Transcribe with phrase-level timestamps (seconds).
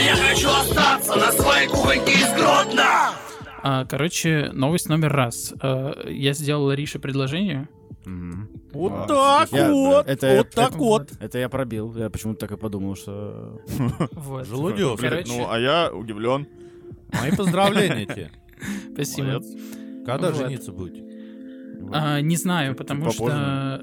[0.00, 3.12] я хочу остаться на своей кухоньке из Гродно!
[3.62, 5.52] А, короче, новость номер раз.
[5.60, 7.68] А, я сделал Ларише предложение.
[8.06, 8.48] Мгм.
[8.72, 9.06] Вот А,
[9.46, 11.10] так я- вот, это- вот так это- вот.
[11.20, 11.94] Это я пробил.
[11.96, 13.60] Я почему-то так и подумал, что...
[14.12, 14.46] Вот.
[14.46, 15.08] Желудёвский.
[15.08, 16.46] Короче, Ну, а я удивлен.
[17.20, 18.30] Мои поздравления тебе.
[18.94, 19.28] спасибо.
[19.28, 19.52] Молодец.
[20.06, 20.36] Когда Вот.
[20.36, 21.04] жениться будете?
[21.92, 23.34] А, не знаю, Чуть потому попозже.
[23.36, 23.82] что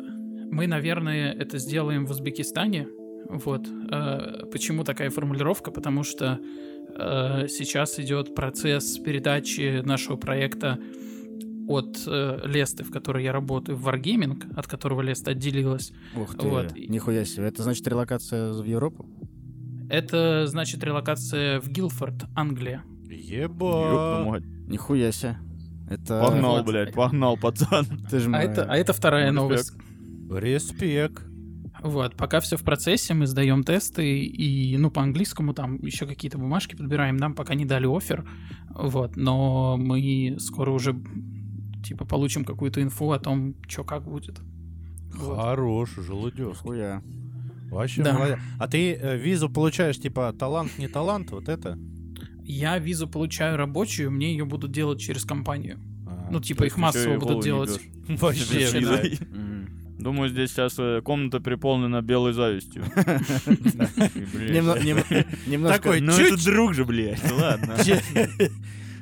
[0.51, 2.87] мы, наверное, это сделаем в Узбекистане.
[3.29, 3.67] Вот.
[3.91, 5.71] А, почему такая формулировка?
[5.71, 6.39] Потому что
[6.95, 10.79] а, сейчас идет процесс передачи нашего проекта
[11.67, 15.91] от э, Лесты, в которой я работаю, в Wargaming, от которого Леста отделилась.
[16.15, 16.73] Ух ты, Вот.
[16.77, 17.47] нихуя себе.
[17.47, 19.05] Это значит релокация в Европу?
[19.89, 22.85] Это значит релокация в Гилфорд, Англия.
[23.09, 24.39] Еба.
[24.67, 25.37] Нихуя себе.
[25.89, 26.21] Это...
[26.25, 26.65] Погнал, вот.
[26.67, 27.85] блядь, погнал, пацан.
[28.09, 28.43] Ты же А моя.
[28.45, 29.73] это, а это вторая Ну, новость.
[30.29, 31.23] Респект.
[31.81, 36.37] Вот, пока все в процессе, мы сдаем тесты и, ну, по английскому там еще какие-то
[36.37, 37.17] бумажки подбираем.
[37.17, 38.27] Нам пока не дали офер,
[38.69, 40.95] вот, но мы скоро уже,
[41.83, 44.39] типа, получим какую-то инфу о том, что как будет.
[45.13, 45.37] Вот.
[45.37, 46.61] Хорош, желудёвский.
[46.67, 47.03] Хуя.
[47.69, 48.13] Вообще Да.
[48.13, 48.39] молодец.
[48.59, 51.77] А ты э, визу получаешь, типа, талант, не талант, вот это?
[52.43, 55.79] Я визу получаю рабочую, мне ее будут делать через компанию.
[56.07, 57.81] А, Ну, типа, их массово будут делать.
[58.07, 58.67] Вообще,
[59.97, 62.83] Думаю, здесь сейчас э, комната переполнена белой завистью.
[65.47, 65.81] Немножко...
[65.81, 67.19] Такой, Ну чуть- это друг же, блядь.
[67.31, 67.75] Ладно.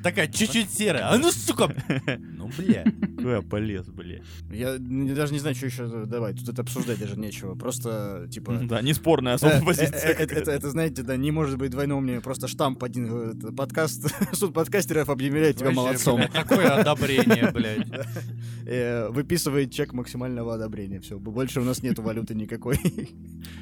[0.05, 1.09] Такая чуть-чуть серая.
[1.09, 1.67] А ну, сука!
[2.37, 2.85] Ну, бля.
[3.17, 4.21] Я полез, блядь.
[4.51, 6.35] Я даже не знаю, что еще давай.
[6.35, 7.55] Тут это обсуждать даже нечего.
[7.55, 8.51] Просто, типа...
[8.61, 10.11] Да, не спорная э, особо э, э, позиция.
[10.11, 12.21] Это, знаете, да, не может быть двойного мнения.
[12.21, 13.55] Просто штамп один.
[13.55, 16.21] Подкаст, суд подкастеров объявляет тебя молодцом.
[16.31, 19.09] Какое одобрение, блядь.
[19.11, 20.99] Выписывает чек максимального одобрения.
[20.99, 22.79] Все, больше у нас нету валюты никакой.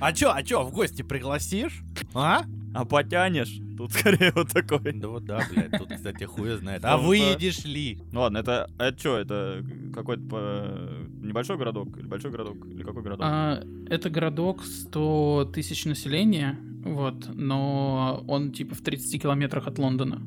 [0.02, 1.84] А чё, а чё, в гости пригласишь?
[2.14, 2.44] А?
[2.74, 3.60] А потянешь?
[3.78, 4.94] Тут скорее вот такой.
[4.94, 6.84] Да вот да, блядь, тут, кстати, хуя знает.
[6.86, 8.00] А что- выедешь ли?
[8.12, 11.98] Ну ладно, это это что, это какой-то по- небольшой городок?
[11.98, 12.58] Или большой городок?
[12.68, 13.26] Или какой городок?
[13.28, 20.22] А, это городок 100 тысяч населения, вот, но он, типа, в 30 километрах от Лондона.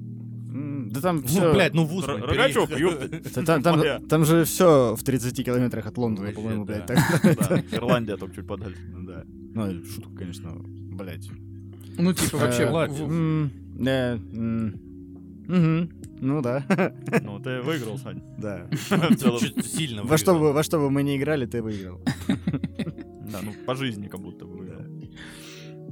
[0.89, 1.53] Да там Ну, все...
[1.53, 2.09] блядь, ну в ус.
[2.09, 3.35] Р- блядь, Рогачев.
[3.45, 6.75] Там, там- там же все в 30 километрах от Лондона, Вообще, по-моему, да.
[6.87, 6.87] блядь.
[6.87, 8.79] так- Да, Ирландия только чуть подальше.
[8.97, 9.25] Да.
[9.27, 11.29] Ну, шутка, конечно, блядь.
[11.99, 12.67] Ну, типа, вообще...
[15.49, 15.91] Мгм,
[16.21, 16.65] Ну да,
[17.23, 18.23] Ну, ты выиграл, Сань.
[18.39, 18.67] да.
[19.63, 20.49] Сильно Во что, выиграл.
[20.51, 22.01] бы, во что бы мы не играли, ты выиграл.
[23.31, 24.67] Да, ну по жизни как будто бы.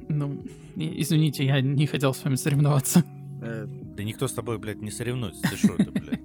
[0.08, 0.44] Ну,
[0.76, 3.04] извините, я не хотел с вами соревноваться.
[3.42, 3.66] Э,
[3.96, 5.42] Да никто с тобой, блядь, не соревнуется.
[5.42, 6.20] Ты что это, блядь?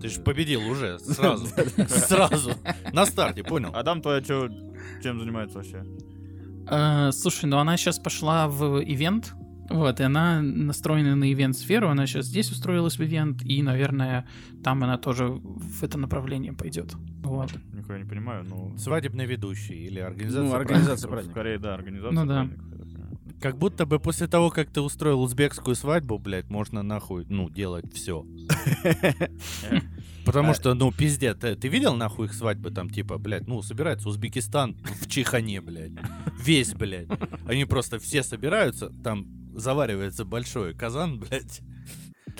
[0.00, 1.46] Ты же победил уже, сразу.
[1.88, 2.52] Сразу.
[2.92, 3.70] На старте, понял?
[3.74, 5.84] Адам твоя чем занимается вообще?
[6.70, 9.34] Э, слушай, ну она сейчас пошла в ивент,
[9.70, 14.26] вот, и она настроена на ивент-сферу, она сейчас здесь устроилась в ивент, и, наверное,
[14.64, 16.94] там она тоже в это направление пойдет.
[17.22, 17.52] Вот.
[17.72, 18.76] Нихуя не понимаю, ну...
[18.76, 20.42] Свадебный ведущий или организация.
[20.42, 21.34] Ну, организация праздника.
[21.38, 22.34] Скорее, да, организация Ну да.
[22.40, 22.69] праздников.
[23.40, 27.92] Как будто бы после того, как ты устроил узбекскую свадьбу, блядь, можно нахуй, ну, делать
[27.94, 28.26] все.
[30.26, 34.08] Потому что, ну, пиздец, ты, ты видел нахуй их свадьбы там, типа, блядь, ну, собирается
[34.08, 35.92] Узбекистан в Чехане, блядь.
[36.38, 37.08] Весь, блядь.
[37.46, 41.62] Они просто все собираются, там заваривается большой казан, блядь.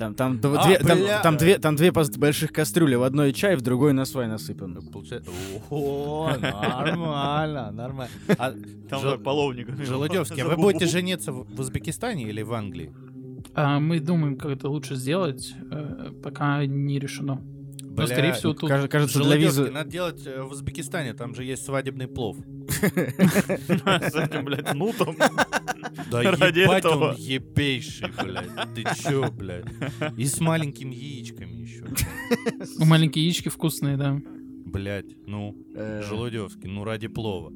[0.01, 3.61] Там, там, А, две, там, там две, там две больших кастрюли, в одной чай, в
[3.61, 4.81] другой на свай насыпан.
[4.91, 5.29] Получается...
[5.69, 8.13] О, нормально, нормально.
[8.37, 8.53] А,
[8.89, 9.67] Там Жел- половник.
[9.85, 12.91] Желудевский, а вы будете жениться в в Узбекистане или в Англии?
[13.53, 17.41] А мы думаем, как это лучше сделать, э, пока не решено.
[18.01, 18.69] Но, скорее всего, тут...
[18.69, 19.69] Каж- кажется, для визы...
[19.71, 22.37] надо делать э, в Узбекистане, там же есть свадебный плов.
[22.69, 25.17] С этим, блядь, нутом.
[26.09, 28.73] Да ебать он ебейший, блядь.
[28.75, 29.65] Ты чё, блядь?
[30.17, 31.85] И с маленькими яичками еще.
[32.77, 34.19] Ну, маленькие яички вкусные, да.
[34.71, 37.51] Блядь, ну, э, Желудевский, ну ради плова.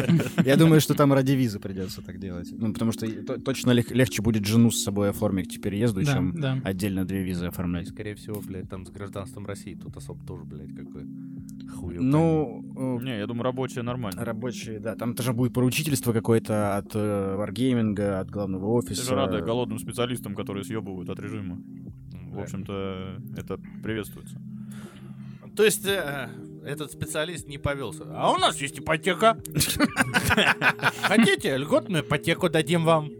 [0.44, 2.48] Я думаю, что там ради визы придется так делать.
[2.52, 3.06] Ну, потому что
[3.40, 6.34] точно лег- легче будет жену с собой оформить к переезду, чем
[6.64, 7.88] отдельно две визы оформлять.
[7.88, 11.06] Скорее всего, блядь, там с гражданством России тут особо тоже, блядь, какой
[11.76, 11.96] хуй.
[11.98, 12.64] Ну,
[13.00, 14.24] э, Не, я думаю, рабочая нормально.
[14.24, 14.94] рабочие, да.
[14.94, 19.04] Там тоже будет поручительство какое-то от э, Wargaming, от главного Ты офиса.
[19.08, 21.60] же рада голодным специалистам, которые съебывают от режима.
[22.32, 24.40] В общем-то, это приветствуется.
[25.56, 26.28] То есть э,
[26.64, 28.04] этот специалист не повелся.
[28.14, 29.38] А у нас есть ипотека.
[31.02, 33.10] Хотите, льготную ипотеку дадим вам?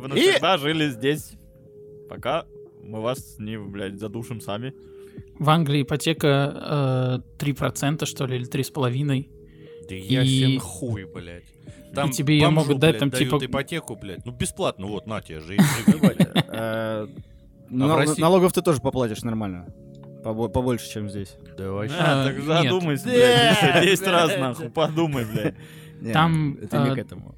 [0.00, 1.32] Вы навсегда жили здесь,
[2.08, 2.46] пока
[2.82, 4.74] мы вас не, блядь, задушим сами.
[5.38, 9.28] В Англии ипотека э, 3%, что ли, или 3,5%.
[9.88, 11.44] Да ясен хуй, блядь.
[11.94, 14.24] Там тебе её бомжу, могут дать, блядь, там, дают типа- ипотеку, блядь.
[14.24, 15.58] Ну, бесплатно, вот, на тебе, живи.
[16.52, 17.06] Э,
[17.70, 19.66] России- Налогов ты тоже поплатишь нормально.
[20.22, 21.36] Побо- Побольше, чем здесь.
[21.56, 21.96] Да вообще.
[21.98, 22.44] А, А, так нет.
[22.46, 25.54] задумайся, блядь, еще Да, 10 раз, нахуй, подумай, блядь.
[26.12, 27.34] Там, Это не к этому.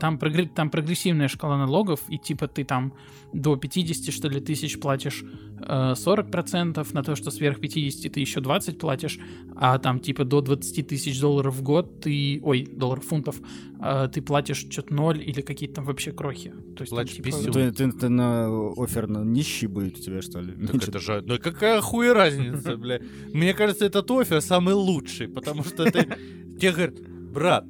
[0.00, 2.92] Там, прогре- там прогрессивная шкала налогов, и типа ты там
[3.32, 5.22] до 50, что ли, тысяч платишь
[5.60, 9.18] э, 40%, на то, что сверх 50 ты еще 20 платишь,
[9.54, 13.36] а там типа до 20 тысяч долларов в год ты, ой, долларов, фунтов,
[13.80, 16.50] э, ты платишь что-то ноль или какие-то там вообще крохи.
[16.76, 17.52] То есть там, Платишь типа, писюн.
[17.52, 20.52] ты, ты- ты на офер на нищий будет у тебя, что ли?
[20.52, 21.22] Так Меньше- это же...
[21.26, 23.00] Ну какая хуй разница, бля?
[23.34, 26.04] Мне кажется, этот офер самый лучший, потому что ты...
[26.58, 26.94] Тебе говорят,
[27.32, 27.66] брат,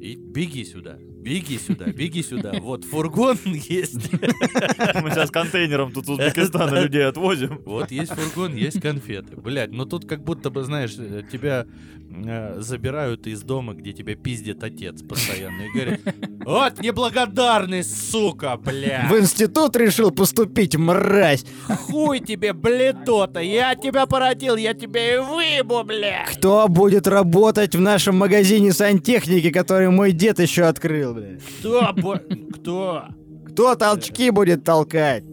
[0.00, 2.52] и беги сюда, беги сюда, беги сюда.
[2.62, 4.12] Вот фургон есть.
[4.12, 7.60] Мы сейчас контейнером тут Узбекистана людей отвозим.
[7.64, 9.36] Вот есть фургон, есть конфеты.
[9.36, 11.66] Блять, ну тут как будто бы, знаешь, э, тебя
[12.10, 15.62] э, забирают из дома, где тебя пиздит отец постоянно.
[15.62, 16.00] И говорят,
[16.44, 19.06] вот неблагодарный, сука, бля.
[19.10, 21.44] В институт решил поступить, мразь!
[21.66, 26.26] Хуй тебе, бледота, я тебя породил, я тебя и выебу, бля.
[26.32, 31.38] Кто будет работать в нашем магазине сантехники, который мой дед еще открыл, бля?
[31.60, 31.92] Кто?
[31.94, 32.20] бо-
[32.54, 33.04] Кто?
[33.48, 35.24] Кто толчки будет толкать?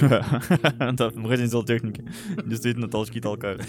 [0.00, 2.04] Да, в магазине зелтехники.
[2.44, 3.62] Действительно, толчки толкают.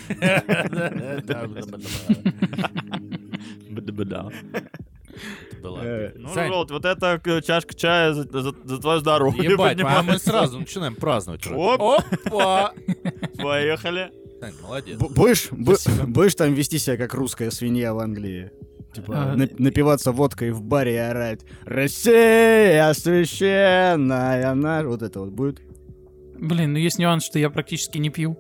[5.64, 9.44] Э, Ну, Желт, вот это чашка чая за, за- за твое здоровье.
[9.52, 11.48] Ебать, а мы сразу начинаем праздновать.
[11.48, 11.82] Оп.
[12.26, 12.74] Опа!
[13.38, 14.12] Поехали.
[14.40, 15.00] Сань, молодец.
[15.00, 18.52] Будешь, бу- будешь там вести себя как русская свинья в Англии?
[18.98, 25.30] Типа А, на- напиваться водкой в баре и орать «Россия священная наша!» Вот это вот
[25.30, 25.62] будет?
[26.40, 28.38] Блин, ну есть нюанс, что я практически не пью,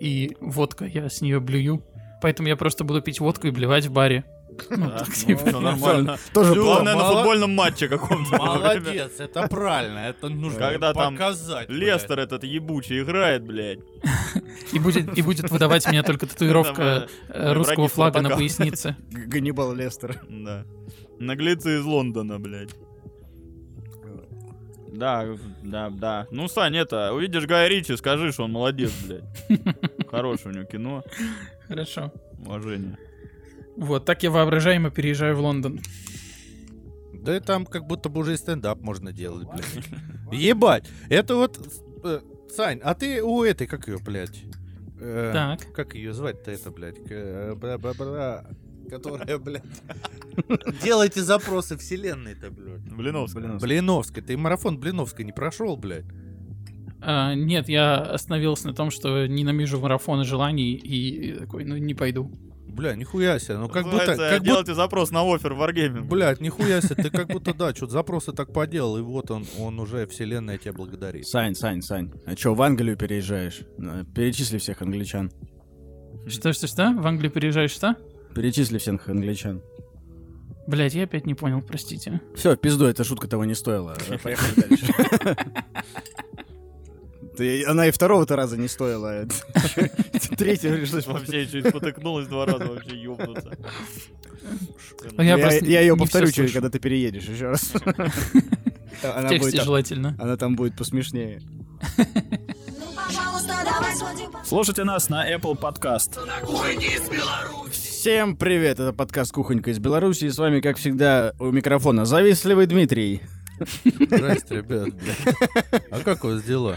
[0.00, 1.82] и водка, я с нее блюю,
[2.22, 4.24] поэтому я просто буду пить водку и блевать в баре.
[4.70, 5.46] Ну, так, типа.
[5.46, 6.18] Все нормально.
[6.32, 8.36] Тоже Главное, на футбольном матче каком-то.
[8.38, 11.18] Молодец, это правильно, это нужно Когда там.
[11.68, 13.80] Лестер этот ебучий играет, блядь.
[14.72, 18.96] И будет, и будет выдавать меня только татуировка э, русского враги флага на пояснице.
[19.10, 20.20] Ганнибал Лестер.
[20.28, 20.64] Да.
[21.18, 22.70] Наглецы из Лондона, блядь.
[24.88, 25.26] Да,
[25.62, 26.26] да, да.
[26.30, 29.24] Ну, Сань, это, увидишь Гая Ричи, скажи, что он молодец, блядь.
[30.08, 31.04] Хорошее у него кино.
[31.68, 32.12] Хорошо.
[32.44, 32.96] Уважение.
[33.76, 35.80] Вот, так я воображаемо переезжаю в Лондон.
[37.12, 39.84] Да и там как будто бы уже и стендап можно делать, блядь.
[40.32, 41.58] Ебать, это вот...
[42.04, 42.20] э,
[42.54, 44.44] Сань, а ты у этой, как ее, блядь?
[45.00, 45.72] Э, Так.
[45.72, 47.02] Как ее звать-то это, блядь?
[47.04, 48.46] К- э, бра-бра-бра,
[48.88, 49.64] Которая, блядь...
[50.82, 52.82] Делайте запросы вселенной-то, блядь.
[52.94, 53.40] Блиновский.
[53.60, 54.22] Блиновской.
[54.22, 56.06] Ты марафон Блиновской не прошел, блядь?
[57.00, 62.32] А, нет, я остановился на том, что ненавижу марафоны желаний и такой, ну не пойду.
[62.76, 63.56] Бля, нихуя себе.
[63.56, 64.04] Ну как будто...
[64.04, 66.02] Как будто делайте запрос на офер в Wargaming.
[66.02, 69.80] Блядь, нихуя себе, ты как будто, да, что-то запросы так поделал, и вот он, он
[69.80, 71.26] уже, вселенная тебя благодарит.
[71.26, 73.62] Сань, Сань, Сань, а чё, в Англию переезжаешь?
[74.14, 75.32] Перечисли всех англичан.
[76.26, 76.92] Что, что, что?
[76.92, 77.96] В Англию переезжаешь, что?
[78.34, 79.62] Перечисли всех англичан.
[80.66, 82.20] Блять, я опять не понял, простите.
[82.34, 83.96] Все, пизду, эта шутка того не стоила.
[84.22, 84.94] Поехали дальше.
[87.36, 89.26] Ты- Она и второго-то раза не стоила.
[90.36, 93.56] Третьего пришлось Вообще чуть потыкнулась два раза, вообще ёбнуться.
[95.16, 97.62] Ну, я ее повторю, когда ты переедешь еще раз.
[97.62, 100.16] В Она тексте будет, желательно.
[100.18, 101.42] она там будет посмешнее.
[104.44, 106.24] Слушайте нас на Apple Podcast.
[106.24, 107.72] На кухне из Беларуси.
[107.72, 112.66] Всем привет, это подкаст «Кухонька из Беларуси», и с вами, как всегда, у микрофона завистливый
[112.66, 113.20] Дмитрий.
[113.84, 114.88] Здрасте, ребят.
[115.90, 116.76] А как у вас дела?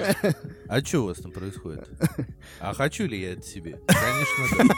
[0.67, 1.88] А что у вас там происходит?
[2.59, 3.79] А хочу ли я это себе?
[3.88, 4.74] Конечно,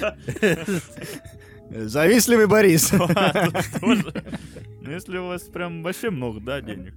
[0.00, 0.16] да.
[1.70, 2.92] Завистливый Борис.
[3.82, 6.94] Ну, если у вас прям вообще много, да, денег,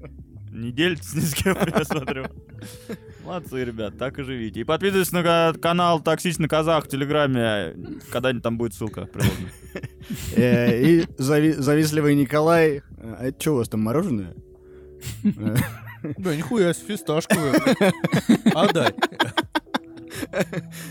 [0.60, 2.26] не делитесь ни с кем, я смотрю.
[3.26, 4.62] Молодцы, ребят, так и живите.
[4.62, 7.76] И подписывайтесь на ка- канал Токсичный Казах в Телеграме.
[8.12, 9.50] Когда-нибудь там будет ссылка приложена.
[10.36, 12.82] Э, И зави- завистливый Николай.
[13.02, 14.34] А это что у вас там, мороженое?
[15.24, 15.56] Э,
[16.18, 17.52] Да, нихуя, себе, фисташковое.
[17.52, 18.56] блядь.
[18.56, 18.94] Отдай.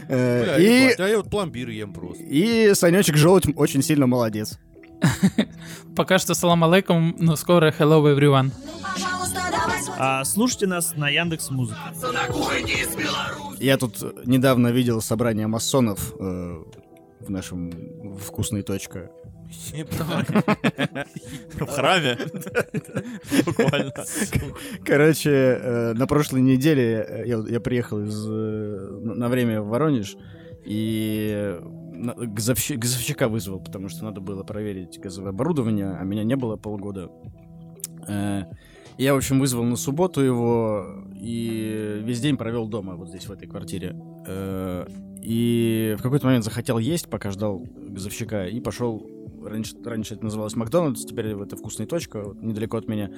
[0.08, 2.22] э, Бля, И ебать, а я вот пломбир ем просто.
[2.22, 4.58] и Санечек Желудь очень сильно молодец.
[5.96, 8.50] Пока что салам алейкум, но скоро hello everyone.
[10.00, 11.80] А, слушайте нас на Яндекс Музыке.
[13.58, 16.62] Я тут недавно видел собрание масонов э,
[17.20, 19.10] в нашем вкусной точка.
[21.58, 22.16] В храме.
[23.44, 23.92] Буквально.
[24.84, 30.16] Короче, э, на прошлой неделе э, я, приехал из, э, на время в Воронеж,
[30.64, 31.58] и
[31.92, 37.10] газовщика вызвал, потому что надо было проверить газовое оборудование, а меня не было полгода.
[38.98, 43.32] Я, в общем, вызвал на субботу его и весь день провел дома, вот здесь, в
[43.32, 43.96] этой квартире.
[44.26, 44.86] Э,
[45.22, 49.04] И в какой-то момент захотел есть, пока ждал газовщика, и пошел
[49.48, 53.10] Раньше, раньше это называлось Макдональдс, теперь это вкусная точка, вот недалеко от меня.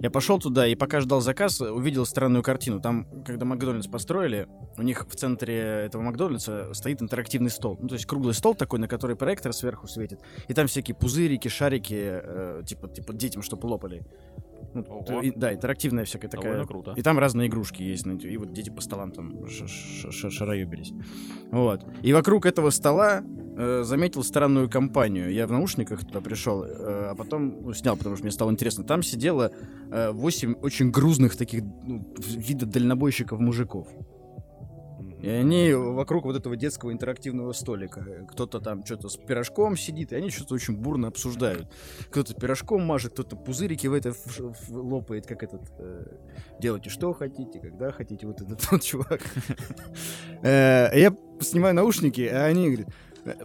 [0.00, 2.80] Я пошел туда и пока ждал заказ, увидел странную картину.
[2.80, 7.78] Там, когда Макдональдс построили, у них в центре этого Макдональдса стоит интерактивный стол.
[7.80, 10.20] Ну, то есть круглый стол такой, на который проектор сверху светит.
[10.48, 14.04] И там всякие пузырики, шарики, э, типа, типа детям, чтобы лопали.
[14.72, 16.44] Ну, и- да, интерактивная всякая такая.
[16.52, 16.94] Довольно круто.
[16.96, 18.06] И там разные игрушки есть.
[18.06, 20.92] И вот дети по столам там ш- ш- ш- шароебились.
[21.52, 21.84] Вот.
[22.02, 23.22] И вокруг этого стола
[23.56, 25.32] э, заметил странную компанию.
[25.32, 26.68] Я в наушниках туда пришел, э,
[27.10, 28.84] а потом ну, снял, потому что мне стало интересно.
[28.84, 29.50] Там сидело
[29.90, 33.88] э, восемь очень грузных таких ну, вида дальнобойщиков мужиков.
[35.22, 38.26] И они вокруг вот этого детского интерактивного столика.
[38.30, 41.66] Кто-то там что-то с пирожком сидит, и они что-то очень бурно обсуждают.
[42.10, 44.26] Кто-то пирожком мажет, кто-то пузырики в это в-
[44.68, 45.62] в- лопает, как этот...
[45.78, 46.04] э,
[46.60, 49.22] делайте что хотите, когда хотите, вот этот вот чувак.
[50.42, 52.92] Э, Я снимаю наушники, а они говорят, «Э,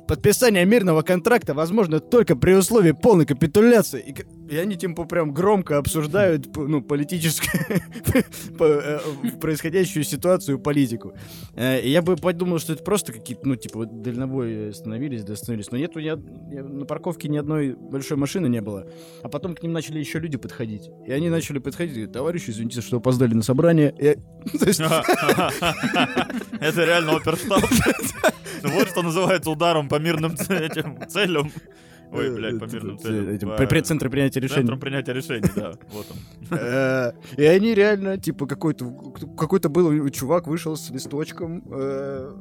[0.07, 4.01] подписание мирного контракта возможно только при условии полной капитуляции.
[4.01, 7.81] И, и они типа прям громко обсуждают ну, политическую,
[8.57, 8.99] по- э,
[9.39, 11.13] происходящую ситуацию, политику.
[11.55, 15.71] Э, И я бы подумал, что это просто какие-то, ну, типа, дальнобой остановились, да остановились.
[15.71, 18.85] Но нету ни- на парковке ни одной большой машины не было.
[19.23, 20.89] А потом к ним начали еще люди подходить.
[21.07, 23.93] И они начали подходить говорят, товарищи, извините, что опоздали на собрание.
[23.99, 24.15] Я-
[26.59, 27.61] Это реально оперштаб.
[28.63, 31.51] Вот что называется ударом по мирным этим целям.
[32.11, 33.29] Ой, блядь, по мирным целям.
[33.29, 34.61] Этим, По при- Центры принятия решений.
[34.61, 35.73] Центром принятия решений, да.
[35.91, 36.17] Вот он.
[36.59, 38.85] Э, И они реально, типа, какой-то
[39.37, 41.63] какой-то был чувак вышел с листочком.
[41.71, 42.35] э,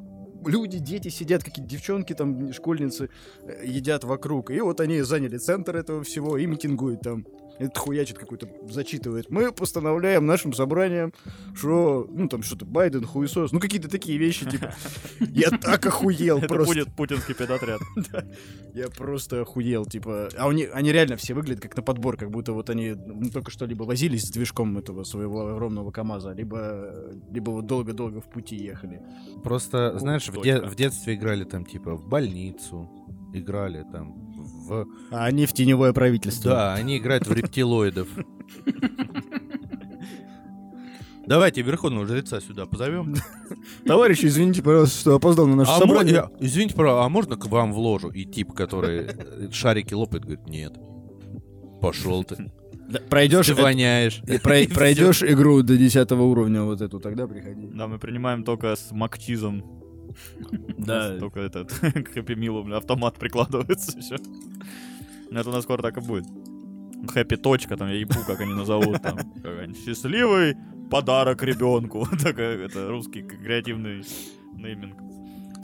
[0.47, 3.11] Люди, дети сидят, какие-то девчонки, там, школьницы
[3.43, 4.51] э, едят вокруг.
[4.51, 7.27] И вот они заняли центр этого всего и митингуют там.
[7.59, 9.31] Этот хуячит какой-то, зачитывает.
[9.31, 11.13] Мы постановляем нашим собранием,
[11.55, 13.53] что, ну, там, что-то Байден, хуесос.
[13.53, 14.73] Ну, какие-то такие вещи, типа.
[15.21, 16.75] Я так охуел Это просто.
[16.75, 17.81] будет путинский педотряд.
[18.75, 20.29] Я просто охуел, типа.
[20.37, 23.51] А они, они реально все выглядят как на подбор, как будто вот они ну, только
[23.51, 28.57] что либо возились с движком этого своего огромного КАМАЗа, либо, либо вот долго-долго в пути
[28.57, 29.03] ехали.
[29.43, 32.89] Просто, знаешь, в детстве играли там, типа, в больницу,
[33.35, 34.87] играли там в...
[35.11, 36.51] А они в теневое правительство.
[36.51, 38.09] Да, они играют в рептилоидов.
[41.27, 43.15] Давайте верховного жреца сюда позовем.
[43.85, 46.23] Товарищи, извините, пожалуйста, что опоздал на наше А собрание.
[46.23, 48.09] мо- я- извините, пожалуйста, а можно к вам в ложу?
[48.09, 49.09] И тип, который
[49.53, 50.73] шарики лопает, говорит, нет.
[51.83, 52.51] Пошел ты.
[52.89, 54.23] Да, пройдешь, Ты воняешь.
[54.27, 54.39] и
[54.75, 57.67] пройдешь игру до 10 уровня вот эту, тогда приходи.
[57.75, 59.78] Да, мы принимаем только с макчизом.
[60.79, 61.19] Да.
[61.19, 64.17] Только этот, к Хэппи Милу, автомат прикладывается еще.
[65.31, 66.27] Это у нас скоро так и будет.
[67.07, 69.19] Хэппи точка, там, я ебу, как они назовут, там.
[69.85, 70.57] Счастливый
[70.91, 72.07] подарок ребенку.
[72.23, 74.05] Такая, это русский креативный
[74.55, 74.97] нейминг.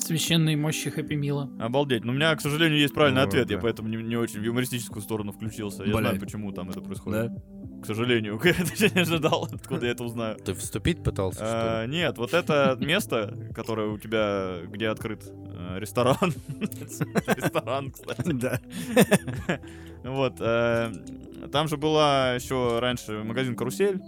[0.05, 1.51] Священные мощи Хэппи Мила.
[1.59, 2.05] Обалдеть.
[2.05, 3.63] Но у меня, к сожалению, есть правильный Ну, ответ, я да.
[3.63, 5.83] поэтому не, не очень в юмористическую сторону включился.
[5.85, 6.01] Я Блядь.
[6.01, 7.33] знаю, почему там это происходит.
[7.33, 7.81] Да?
[7.83, 10.37] К сожалению, я точнее не ожидал, откуда я это узнаю.
[10.37, 15.79] Ты вступить пытался, что А, Нет, вот это место, которое у тебя, где открыт э,
[15.81, 16.17] ресторан.
[17.37, 18.33] Ресторан, кстати.
[18.33, 18.61] Да.
[20.03, 20.35] Вот.
[20.41, 20.93] э,
[21.51, 24.01] Там же была еще раньше магазин «Карусель»,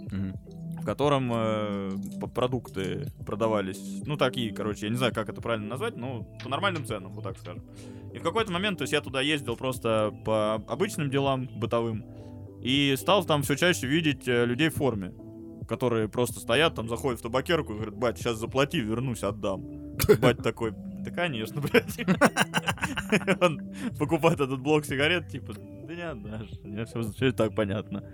[0.87, 1.91] котором э,
[2.33, 4.01] продукты продавались.
[4.05, 7.25] Ну, такие, короче, я не знаю, как это правильно назвать, но по нормальным ценам, вот
[7.25, 7.61] так скажем.
[8.13, 12.05] И в какой-то момент, то есть я туда ездил просто по обычным делам бытовым,
[12.63, 15.13] и стал там все чаще видеть э, людей в форме,
[15.67, 19.65] которые просто стоят, там заходят в табакерку и говорят, бать, сейчас заплати, вернусь, отдам.
[20.21, 21.99] Бать такой, да конечно, блядь.
[23.41, 28.05] Он покупает этот блок сигарет, типа, да не отдашь, мне все, так понятно.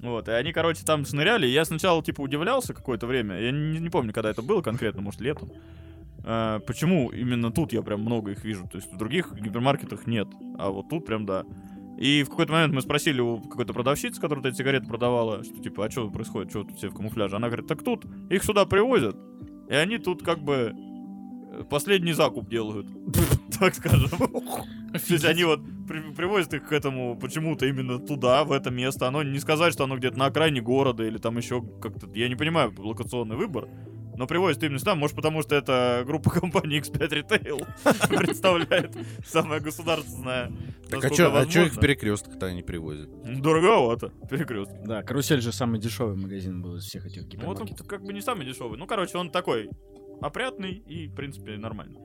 [0.00, 3.90] Вот, и они, короче, там шныряли, я сначала, типа, удивлялся какое-то время, я не, не
[3.90, 5.50] помню, когда это было конкретно, может, летом.
[6.24, 10.28] А, почему именно тут я прям много их вижу, то есть в других гипермаркетах нет,
[10.58, 11.44] а вот тут прям да.
[11.98, 15.86] И в какой-то момент мы спросили у какой-то продавщицы, которая эти сигареты продавала, что типа,
[15.86, 17.34] а что происходит, что тут все в камуфляже?
[17.34, 19.16] Она говорит, так тут их сюда привозят,
[19.68, 22.86] и они тут как бы э, последний закуп делают,
[23.58, 24.10] так скажем.
[24.10, 29.08] То есть они вот при- привозят их к этому почему-то именно туда, в это место.
[29.08, 32.08] Оно не сказать, что оно где-то на окраине города или там еще как-то...
[32.14, 33.68] Я не понимаю локационный выбор.
[34.16, 40.50] Но привозят именно сюда, может потому что это группа компании X5 Retail представляет самое государственное.
[40.90, 43.08] Так а чё, а их перекресток-то они привозят?
[43.22, 44.72] Дороговато, перекрест.
[44.84, 47.86] Да, карусель же самый дешевый магазин был из всех этих Ну, вот он гипермаркетов.
[47.86, 48.76] как бы не самый дешевый.
[48.76, 49.70] Ну, короче, он такой
[50.20, 52.00] опрятный и, в принципе, нормальный.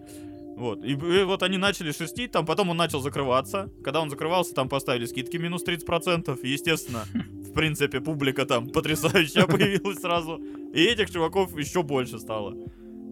[0.56, 0.84] Вот.
[0.84, 3.72] И, и вот они начали шестить, там потом он начал закрываться.
[3.84, 6.40] Когда он закрывался, там поставили скидки минус 30%.
[6.42, 10.38] И, естественно, в принципе, публика там потрясающая появилась сразу.
[10.74, 12.56] И этих чуваков еще больше стало.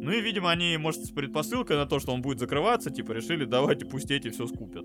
[0.01, 3.45] Ну и, видимо, они, может, с предпосылкой на то, что он будет закрываться, типа, решили,
[3.45, 4.83] давайте пусть эти все скупят.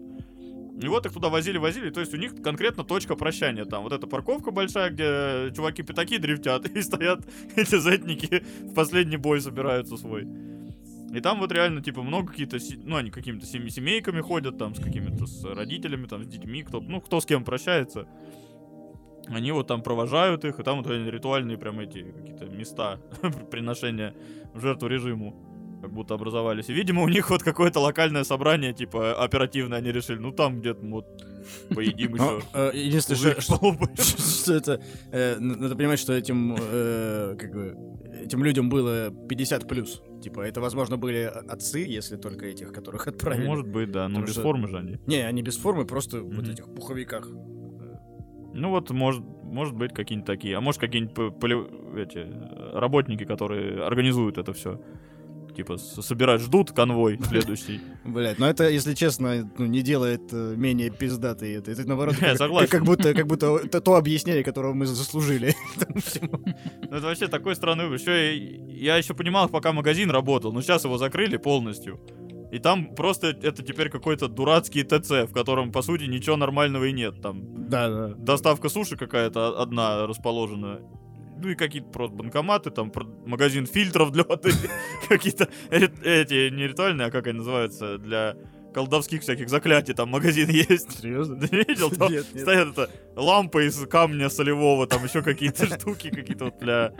[0.79, 3.83] И вот их туда возили-возили, то есть у них конкретно точка прощания там.
[3.83, 7.21] Вот эта парковка большая, где чуваки-пятаки дрифтят, и стоят
[7.57, 10.27] эти зетники в последний бой собираются свой.
[11.13, 15.27] И там вот реально, типа, много какие-то, ну, они какими-то семейками ходят, там, с какими-то
[15.27, 18.07] с родителями, там, с детьми, кто, ну, кто с кем прощается.
[19.29, 23.01] Они вот там провожают их, и там вот ритуальные прям эти какие-то места
[23.51, 24.15] приношения
[24.55, 25.35] в жертву режиму
[25.87, 26.69] как будто образовались.
[26.69, 30.85] И, видимо, у них вот какое-то локальное собрание, типа, оперативное, они решили, ну, там где-то
[30.87, 31.07] вот
[31.75, 32.47] поедим Ну, еще.
[32.55, 33.76] э, Единственное, что-
[34.52, 34.81] это...
[35.12, 37.76] э, Надо понимать, что этим, э, как бы,
[38.25, 40.02] этим людям было 50 плюс.
[40.23, 43.47] Типа, это, возможно, были отцы, если только этих, которых отправили.
[43.47, 44.99] Может быть, да, но без формы же они.
[45.07, 47.28] Не, они без формы, просто вот этих пуховиках.
[48.59, 50.57] Ну вот, может, может быть, какие-нибудь такие.
[50.57, 51.12] А может, какие-нибудь
[51.99, 52.26] эти,
[52.75, 54.81] работники, которые организуют это все.
[55.57, 57.81] Типа, собирать, ждут конвой следующий.
[58.05, 61.71] Блять, но это, если честно, ну, не делает э, менее пиздатой это.
[61.71, 62.69] Это, наоборот, Я как, согласен.
[62.71, 65.55] как будто, как будто это то объяснение, которого мы заслужили.
[66.21, 67.99] Ну, это вообще такой странный выбор.
[67.99, 72.01] Еще я, я еще понимал, пока магазин работал, но сейчас его закрыли полностью.
[72.53, 76.93] И там просто это теперь какой-то дурацкий ТЦ, в котором, по сути, ничего нормального и
[76.93, 77.21] нет.
[77.21, 78.15] Там Да, да.
[78.17, 80.81] доставка суши какая-то одна расположена.
[81.38, 82.93] Ну и какие-то просто банкоматы, там
[83.26, 84.50] магазин фильтров для воды,
[85.09, 88.37] какие-то эти, не ритуальные, а как они называются, для
[88.73, 91.00] колдовских всяких заклятий, там магазин есть.
[91.00, 91.40] Серьезно?
[91.40, 91.90] Ты видел?
[91.90, 92.43] Там Нет, нет.
[92.43, 96.93] стоят это лампы из камня солевого, там еще какие-то штуки какие-то вот для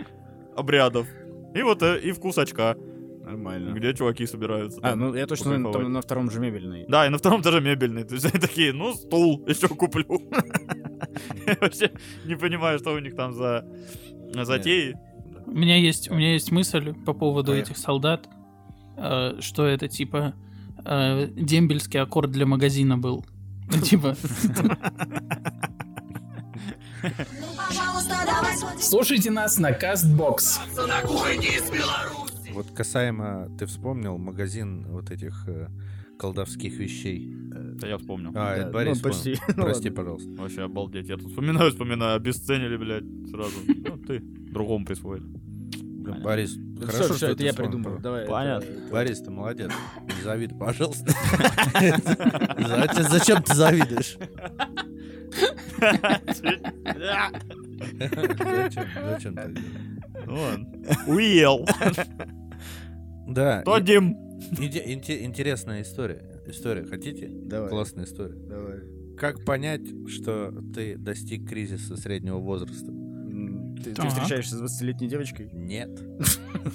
[0.57, 1.07] обрядов.
[1.55, 2.77] И вот э, и вкус очка,
[3.25, 3.73] Нормально.
[3.73, 4.81] где чуваки собираются.
[4.83, 6.87] А, ну я точно на, там на втором же мебельный.
[6.89, 8.05] Да, и на втором этаже мебельный.
[8.05, 10.07] То есть они такие, ну, стул еще куплю.
[11.47, 11.91] Я вообще
[12.25, 13.67] не понимаю, что у них там за
[14.45, 14.97] затеи.
[15.47, 17.73] У меня есть, у меня есть мысль по поводу Поехали.
[17.73, 18.29] этих солдат,
[18.97, 20.35] э, что это типа
[20.85, 23.25] э, дембельский аккорд для магазина был.
[23.69, 24.17] Ну, Типа,
[28.81, 29.73] слушайте нас на
[31.73, 32.53] Беларуси.
[32.53, 35.69] Вот касаемо, ты вспомнил магазин вот этих э,
[36.19, 37.35] колдовских вещей.
[37.81, 38.31] Да я вспомнил.
[38.31, 39.39] А, Да, это Борис ну, почти.
[39.57, 40.31] Ну, Прости, пожалуйста.
[40.33, 41.09] Вообще обалдеть.
[41.09, 43.53] Я тут вспоминаю, вспоминаю, обесценили, блядь, сразу.
[43.67, 45.23] Ну, ты другому присвоит.
[45.23, 47.99] Блин, Борис, Ну, хорошо, что это я придумал.
[47.99, 48.27] Давай.
[48.27, 48.65] Понятно.
[48.65, 49.71] это- Борис, ты молодец.
[50.07, 51.13] Не завидуй, пожалуйста.
[52.59, 54.17] Зачем зачем ты завидуешь?
[57.47, 58.85] Зачем?
[59.11, 59.55] Зачем ты?
[60.27, 60.67] Ну ладно.
[61.07, 61.67] Уел.
[63.29, 64.17] Да, То и- Дим.
[64.53, 66.23] иде- инте- интересная история.
[66.47, 67.29] История, хотите?
[67.31, 67.69] Давай.
[67.69, 68.35] Классная история.
[68.35, 68.81] Давай.
[69.17, 72.93] Как понять, что ты достиг кризиса среднего возраста?
[73.83, 75.51] Ты, ты встречаешься с 20-летней девочкой?
[75.53, 75.91] Нет.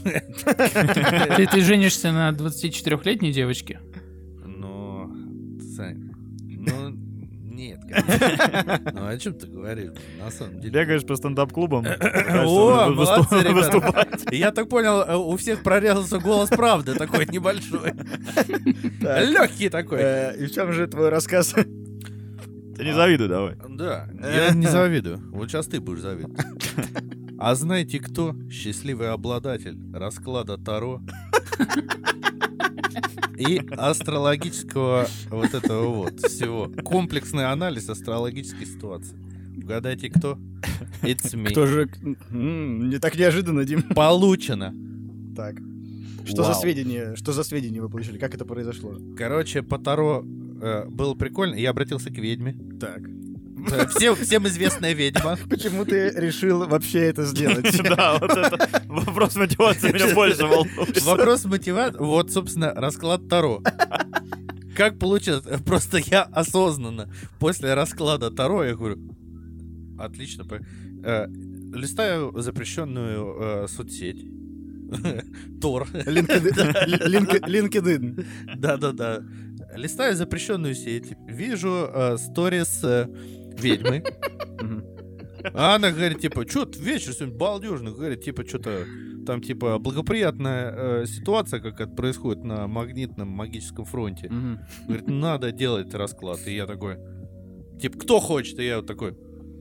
[0.04, 3.80] Ты, ты женишься на 24-летней девочке?
[5.76, 6.11] Сань, ну, нет,
[7.90, 8.80] конечно.
[8.94, 9.92] Ну, о чем ты говоришь?
[10.20, 10.74] На самом деле.
[10.74, 11.86] Бегаешь по стендап-клубам.
[12.46, 14.26] О, молодцы, выступать.
[14.32, 17.94] Я так понял, э, у всех прорезался голос правды такой небольшой.
[19.02, 20.00] Легкий такой.
[20.02, 21.54] Э, И в чем же твой рассказ?
[21.54, 23.56] Ты не завидуй давай.
[23.70, 25.20] Да, я не завидую.
[25.32, 26.40] Вот сейчас ты будешь завидовать.
[27.38, 28.36] А знаете кто?
[28.52, 31.02] Счастливый обладатель расклада Таро
[33.42, 36.72] и астрологического вот этого вот всего.
[36.84, 39.18] Комплексный анализ астрологической ситуации.
[39.58, 40.38] Угадайте, кто?
[41.02, 41.50] It's me.
[41.50, 41.90] Кто же...
[42.32, 43.84] Не так неожиданно, Дим.
[43.84, 44.74] Получено.
[45.36, 45.56] Так.
[46.26, 46.62] Что за Вау.
[46.62, 47.16] сведения?
[47.16, 48.18] Что за сведения вы получили?
[48.18, 48.98] Как это произошло?
[49.18, 50.24] Короче, по Таро
[50.62, 51.56] э, было прикольно.
[51.56, 52.56] Я обратился к ведьме.
[52.80, 53.02] Так.
[53.72, 55.38] Э, Всем, всем известная ведьма.
[55.50, 57.66] Почему ты решил вообще это сделать?
[57.84, 61.02] Да, вот это вопрос мотивации меня больше волнует.
[61.04, 61.98] Вопрос мотивации.
[62.00, 63.62] Вот, собственно, расклад Таро.
[64.76, 65.44] Как получилось?
[65.66, 68.98] Просто я осознанно после расклада Таро, я говорю,
[70.00, 70.46] отлично.
[70.46, 70.60] по-
[71.04, 71.28] э,
[71.74, 74.26] листаю запрещенную э, соцсеть.
[75.62, 75.88] Тор.
[77.06, 78.26] LinkedIn.
[78.58, 79.24] Да-да-да.
[79.76, 81.14] Листаю запрещенную сеть.
[81.28, 82.82] Вижу сторис
[83.60, 84.04] ведьмы.
[85.54, 87.92] А она говорит, типа, что ты вечер сегодня балдежный?
[87.92, 88.86] Говорит, типа, что-то
[89.26, 94.30] там, типа, благоприятная э, ситуация какая-то происходит на магнитном магическом фронте.
[94.30, 94.60] Мгм.
[94.88, 96.40] Говорит, надо делать расклад.
[96.48, 96.98] И я такой,
[97.80, 98.60] типа, кто хочет?
[98.60, 99.18] И я вот такой,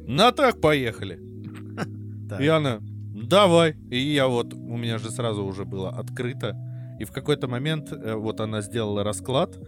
[0.07, 1.19] на так поехали.
[2.41, 3.77] И она, давай.
[3.91, 6.57] И я вот, у меня же сразу уже было открыто.
[6.99, 9.59] И в какой-то момент э, вот она сделала расклад,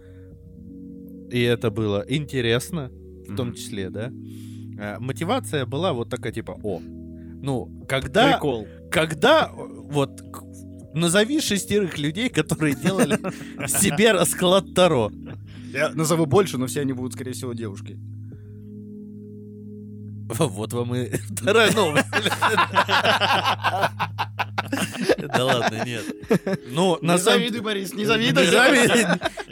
[1.31, 2.91] и это было интересно,
[3.27, 4.11] в том числе, да.
[4.77, 8.67] Э, Мотивация была вот такая типа, о, ну, когда, Прикол.
[8.89, 10.23] когда, вот,
[10.93, 13.17] назови шестерых людей, которые делали
[13.67, 15.11] себе расклад Таро.
[15.73, 17.97] Я назову больше, но все они будут, скорее всего, девушки.
[20.39, 22.05] Вот вам и вторая новость.
[25.35, 26.03] Да ладно, нет.
[26.69, 28.45] Ну, на Не самом завидуй, Борис, не Не завидуй.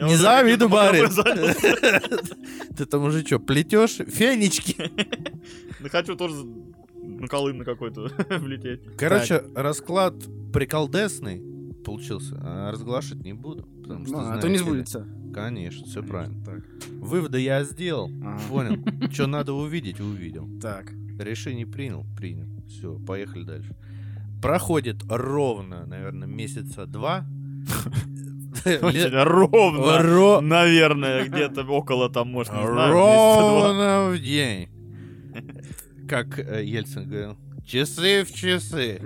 [0.02, 1.16] не завидуй, Борис.
[2.78, 4.92] Ты там уже что, плетешь фенечки?
[5.80, 6.36] Да хочу тоже
[7.04, 8.82] на Колым на какой-то влететь.
[8.98, 10.16] Короче, расклад
[10.54, 11.42] приколдесный
[11.84, 13.64] получился, а разглашать не буду.
[13.84, 15.08] потому что, Ну, а то знаете не сбудется.
[15.34, 16.44] Конечно, все правильно.
[16.44, 16.60] Так.
[17.00, 18.42] Выводы я сделал, Ага.
[18.50, 18.84] понял.
[19.12, 20.48] Что надо увидеть, увидел.
[20.62, 20.92] Так.
[21.20, 22.48] Решение принял, принял.
[22.68, 23.76] Все, поехали дальше.
[24.42, 27.26] Проходит ровно, наверное, месяца два.
[28.66, 30.02] Ровно.
[30.02, 32.94] Ро- Наверное, где-то около там, может, не знаю.
[32.94, 34.68] Ровно в день.
[36.08, 37.38] Как э, Ельцин говорил.
[37.66, 39.02] Часы в часы.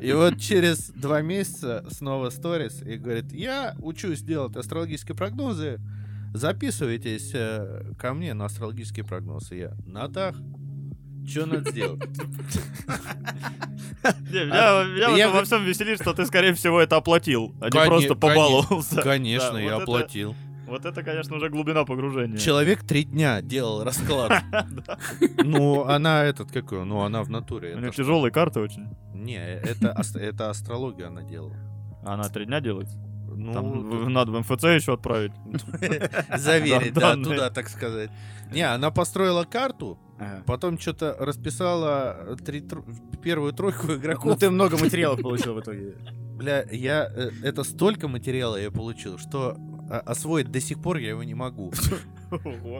[0.00, 5.78] И вот через два месяца снова сторис и говорит, я учусь делать астрологические прогнозы,
[6.32, 9.56] записывайтесь э, ко мне на астрологические прогнозы.
[9.56, 10.36] Я на дах.
[11.26, 12.00] Что надо сделать?
[14.02, 19.00] Меня этом во всем веселит, что ты, скорее всего, это оплатил, а не просто побаловался.
[19.02, 20.34] Конечно, я оплатил.
[20.66, 22.38] Вот это, конечно, уже глубина погружения.
[22.38, 24.42] Человек три дня делал расклад.
[25.44, 27.74] Ну, она этот, какой, ну, она в натуре.
[27.74, 28.86] У нее тяжелые карты очень.
[29.14, 31.56] Не, это, ас- это астрологию она делала.
[32.04, 32.88] Она три дня делает.
[33.34, 35.32] Ну, Там надо в МФЦ еще отправить.
[36.36, 38.10] Заверить, Да, туда, так сказать.
[38.52, 39.98] Не, она построила карту,
[40.46, 42.84] потом что-то расписала тр-
[43.22, 44.38] первую тройку Ну игроков.
[44.38, 45.94] ты много материалов получил в итоге.
[46.36, 47.08] Бля, я...
[47.14, 49.56] э, Это столько материала я получил, что
[50.00, 51.72] освоить до сих пор я его не могу.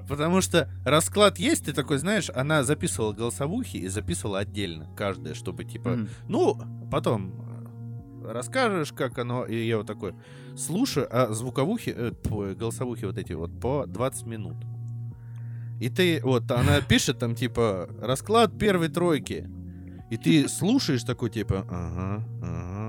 [0.09, 5.65] Потому что расклад есть, ты такой, знаешь, она записывала голосовухи и записывала отдельно каждое, чтобы
[5.65, 6.07] типа...
[6.29, 6.59] Ну,
[6.91, 7.35] потом
[8.23, 10.15] э, расскажешь, как оно, и я вот такой
[10.57, 12.13] слушаю, а звуковухи, э,
[12.55, 14.57] голосовухи вот эти вот по 20 минут.
[15.81, 19.51] И ты, вот, она пишет там, типа, расклад первой тройки.
[20.11, 22.82] И ты слушаешь такой, типа, ага, ага.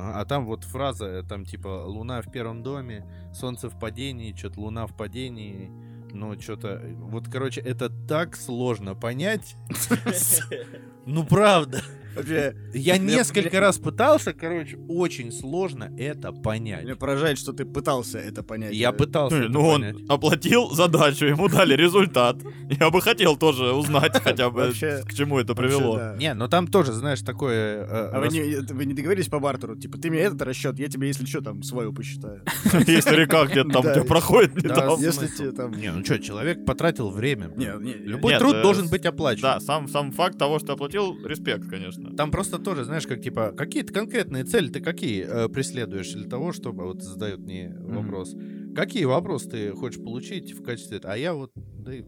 [0.00, 0.20] Ага».
[0.20, 4.60] А там вот фраза, э, там, типа, луна в первом доме, солнце в падении, что-то
[4.60, 5.70] луна в падении.
[6.12, 6.82] Ну, что-то...
[6.98, 9.56] Вот, короче, это так сложно понять.
[11.10, 11.82] Ну, правда.
[12.16, 16.82] Вообще, Я несколько раз пытался, короче, очень сложно это понять.
[16.82, 18.74] меня поражает, что ты пытался это понять.
[18.74, 22.36] Я пытался это Ну, он оплатил задачу, ему дали результат.
[22.68, 25.96] Я бы хотел тоже узнать хотя бы, Вообще- к чему это вообще, привело.
[25.96, 26.16] да.
[26.16, 27.84] Не, ну там тоже, знаешь, такое...
[27.84, 29.76] э, А вы не, это вы не договорились по бартеру?
[29.76, 32.42] Типа, ты мне этот расчет, я тебе, если что, там, свою посчитаю.
[32.88, 35.00] Если река где-то там тебя проходит не там.
[35.00, 35.70] Если тебе там...
[35.70, 37.52] Не, ну что, человек потратил время.
[37.56, 39.42] Не, не, Любой труд э, должен быть оплачен.
[39.42, 42.14] Да, сам, сам факт того, что оплатил, респект, конечно.
[42.16, 46.52] Там просто тоже, знаешь, как типа, какие-то конкретные цели ты какие э, преследуешь для того,
[46.52, 48.34] чтобы, вот задают мне вопрос,
[48.74, 51.00] какие вопросы ты хочешь получить в качестве...
[51.04, 52.04] А я вот, да и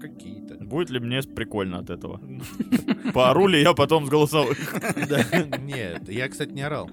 [0.00, 0.56] какие-то.
[0.56, 2.20] Будет ли мне прикольно от этого?
[3.14, 4.58] Поору ли я потом с голосовых?
[5.60, 6.90] Нет, я, кстати, не орал.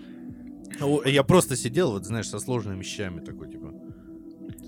[0.79, 3.73] О, Я просто сидел, вот, знаешь, со сложными вещами такой, типа...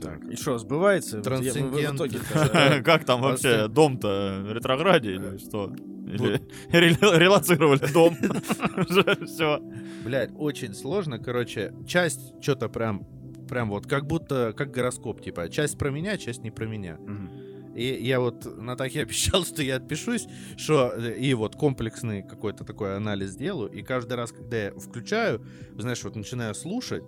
[0.02, 0.26] Так.
[0.26, 1.22] И что, сбывается?
[1.22, 2.02] Трансцендент.
[2.84, 3.68] Как там вообще?
[3.70, 5.74] Дом-то в ретрограде или что?
[6.72, 8.16] Релацировали дом?
[9.26, 9.60] Все.
[10.04, 13.06] Блядь, очень сложно, короче, часть что-то прям,
[13.50, 16.98] прям вот, как будто, как гороскоп, типа, часть про меня, часть не про меня.
[16.98, 17.30] Мгм.
[17.76, 22.96] И я вот Натахе обещал, что я отпишусь, что э, и вот комплексный какой-то такой
[22.96, 25.46] анализ сделаю, и каждый раз, когда я включаю,
[25.78, 27.04] знаешь, вот начинаю слушать,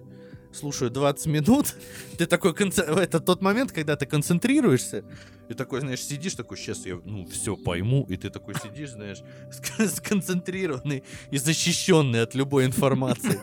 [0.56, 1.76] слушаю 20 минут,
[2.18, 5.04] ты такой, это тот момент, когда ты концентрируешься,
[5.50, 9.20] и такой, знаешь, сидишь такой, сейчас я, ну, все пойму, и ты такой сидишь, знаешь,
[9.52, 13.38] ск- сконцентрированный и защищенный от любой информации.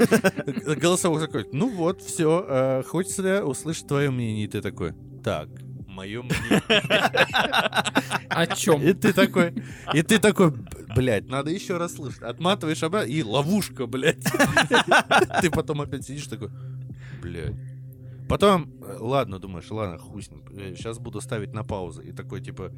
[0.80, 5.48] Голосовой такой, ну вот, все, хочется услышать твое мнение, и ты такой, так,
[5.86, 6.62] мое мнение.
[8.28, 8.82] О чем?
[8.82, 9.54] И ты такой,
[9.92, 10.52] и ты такой,
[10.96, 12.22] блядь, надо еще раз слышать.
[12.22, 14.24] Отматываешь обратно, и ловушка, блядь.
[15.40, 16.50] Ты потом опять сидишь такой,
[17.22, 17.54] блядь.
[18.28, 20.42] Потом, э, ладно, думаешь, ладно, хуй с ним,
[20.76, 22.02] сейчас буду ставить на паузу.
[22.02, 22.72] И такой, типа,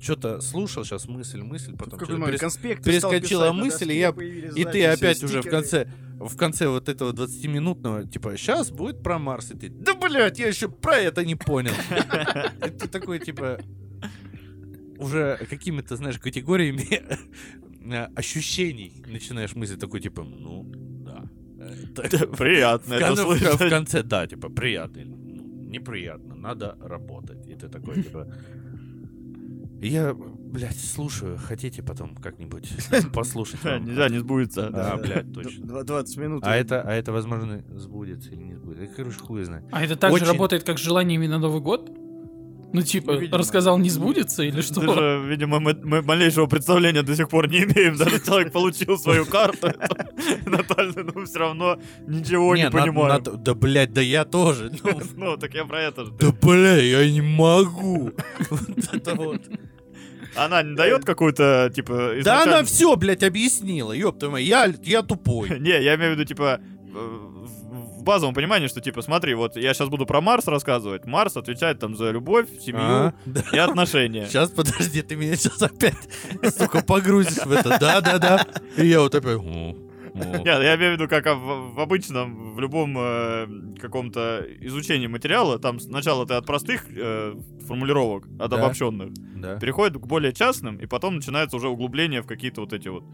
[0.00, 4.10] что-то слушал, сейчас мысль, мысль, потом момент перес- конспект перескочила мысль, и я-
[4.56, 9.18] И ты опять уже в конце, в конце вот этого 20-минутного, типа, сейчас будет про
[9.18, 11.72] Марс, и ты, да, блядь, я еще про это не понял.
[12.78, 13.60] Ты такой, типа,
[14.98, 17.02] уже какими-то, знаешь, категориями
[17.92, 20.64] э, ощущений начинаешь мыслить, такой, типа, ну,
[21.04, 21.24] да,
[22.36, 23.70] Приятно В, это кон- в- слышать.
[23.70, 25.02] конце, да, типа, приятно.
[25.04, 25.16] ну,
[25.68, 27.46] неприятно, надо работать.
[27.46, 28.26] И ты такой, типа...
[29.80, 31.36] Я, блядь, слушаю.
[31.36, 32.72] Хотите потом как-нибудь
[33.12, 33.62] послушать?
[33.62, 34.70] Нельзя, не сбудется.
[34.70, 35.64] Да, блядь, точно.
[35.64, 36.42] Дв- 20 минут.
[36.46, 38.94] А это, а это, возможно, сбудется или не сбудется.
[38.96, 39.64] Короче, хуй знает.
[39.70, 41.90] А это так же работает, как с желаниями на Новый год?
[42.76, 43.38] Ну, типа, Ну, видимо.
[43.38, 44.80] рассказал, не сбудется или что?
[44.80, 47.96] Даже, видимо, мы, мы малейшего представления до сих пор не имеем.
[47.96, 49.68] Даже человек получил свою карту
[50.46, 53.22] натальную, но все равно ничего не понимаю.
[53.22, 54.70] да, блядь, да я тоже.
[54.84, 56.12] Ну, Ну, так я про это же.
[56.20, 58.12] да, бля, я не могу.
[58.50, 59.40] Вот это вот.
[60.34, 63.92] Она не дает какую-то, типа, Да изначально- она все, блядь, объяснила.
[63.92, 65.48] Ёб твою мать, я, я тупой.
[65.60, 66.60] Не, я имею в виду, типа,
[66.94, 67.18] э,
[68.06, 71.04] базовом понимании, что, типа, смотри, вот я сейчас буду про Марс рассказывать.
[71.04, 73.42] Марс отвечает там за любовь, семью А, да.
[73.52, 74.26] и отношения.
[74.26, 75.96] Сейчас, подожди, ты меня сейчас опять,
[76.56, 77.76] сука, погрузишь в это.
[77.78, 78.46] Да-да-да.
[78.78, 79.38] И я вот опять...
[80.16, 83.46] Нет, я имею в виду, как в, в обычном, в любом э,
[83.78, 87.34] каком-то изучении материала, там сначала ты от простых э,
[87.66, 88.56] формулировок, от Да.
[88.56, 89.58] обобщенных, Да.
[89.58, 93.04] переходит к более частным, и потом начинается уже углубление в какие-то вот эти вот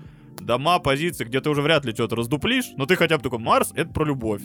[0.40, 3.72] дома, позиции, где ты уже вряд ли что-то раздуплишь, но ты хотя бы такой, Марс—
[3.74, 4.42] это про любовь.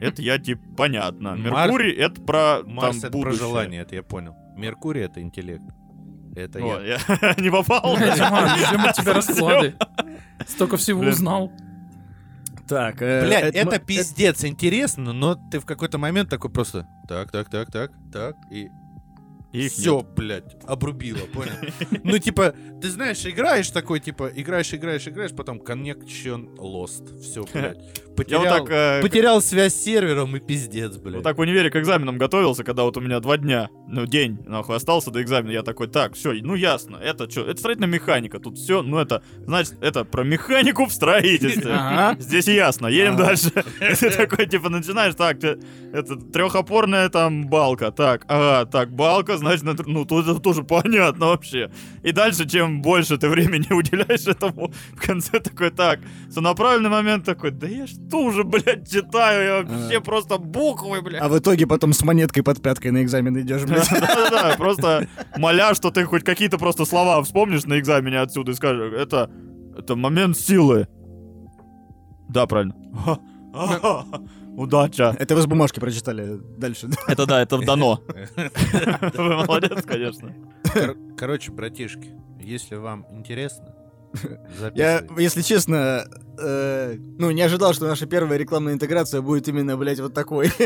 [0.00, 1.34] Это я, типа, понятно.
[1.36, 4.34] Меркурий— это про Марс там это про желание, это я понял.
[4.56, 5.64] Меркурий это интеллект.
[6.36, 6.98] Это я.
[7.38, 7.96] не попал.
[7.96, 9.74] Где у тебя расклады?
[10.46, 11.52] Столько всего узнал.
[12.66, 16.86] Так, э, Блядь, это мы- это пиздец интересно, но ты в какой-то момент такой просто
[17.06, 18.70] так, так, так, так, так, и
[19.54, 20.06] Их все, нет.
[20.16, 21.52] блядь, обрубило, понял?
[22.02, 27.20] Ну, типа, ты знаешь, играешь такой, типа, играешь, играешь, играешь, потом connection lost.
[27.22, 27.78] Все, блядь.
[27.78, 31.16] Я Потерял, вот так, э, потерял связь с сервером и пиздец, блядь.
[31.16, 34.38] Вот так в универе к экзаменам готовился, когда вот у меня два дня, ну, день,
[34.46, 35.50] нахуй, остался до экзамена.
[35.50, 39.22] Я такой, так, все, ну, ясно, это что, это строительная механика, тут все, ну, это,
[39.44, 41.76] значит, это про механику в строительстве.
[42.20, 43.24] Здесь ясно, едем Ага.
[43.26, 43.50] дальше.
[43.80, 49.70] И ты такой, типа, начинаешь, так, это трехопорная там балка, так, ага, так, балка, на
[49.70, 51.70] тр- ну, это тоже понятно вообще.
[52.02, 57.50] И дальше, чем больше ты времени уделяешь этому, в конце такой, так, сонаправленный момент такой,
[57.50, 60.04] да я что уже, блядь, читаю, я вообще Ага.
[60.04, 61.22] просто буквы, блядь.
[61.22, 63.88] А в итоге потом с монеткой под пяткой на экзамен идешь, блядь.
[63.90, 68.92] Да-да-да, просто моля, что ты хоть какие-то просто слова вспомнишь на экзамене отсюда и скажешь,
[68.92, 69.30] это,
[69.78, 70.88] это момент силы.
[72.28, 72.74] Да, правильно.
[74.56, 75.14] Удача.
[75.18, 76.86] Это вы с бумажки прочитали дальше.
[76.88, 76.96] да?
[77.08, 78.00] Это да, это дано.
[79.14, 80.34] Вы молодец, конечно.
[80.72, 83.74] Кор- Короче, братишки, если вам интересно,
[84.74, 86.04] Я, если честно,
[86.38, 90.46] э, ну, не ожидал, что наша первая рекламная интеграция будет именно, блядь, вот такой.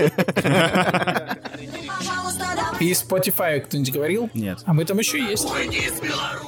[2.80, 4.30] И Spotify кто-нибудь говорил?
[4.34, 4.60] Нет.
[4.64, 5.48] А мы там еще есть.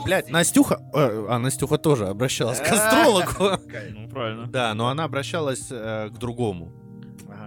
[0.05, 0.81] Блядь, Настюха...
[0.94, 3.59] э, А, Настюха тоже обращалась к астрологу.
[3.90, 4.46] Ну, правильно.
[4.46, 6.72] Да, но она обращалась э, к другому.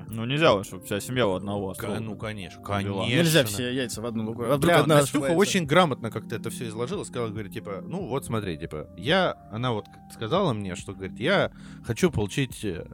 [0.09, 2.01] Ну, нельзя, чтобы вся семья у одного астролога.
[2.01, 3.07] Ну, конечно, конечно.
[3.07, 4.43] Нельзя все яйца в одну луку.
[4.43, 8.07] А вдруг Бля, одна Настюха очень грамотно как-то это все изложила, сказала, говорит, типа, ну
[8.07, 11.51] вот смотри, типа, я, она вот сказала мне, что, говорит, я
[11.83, 12.87] хочу получить э,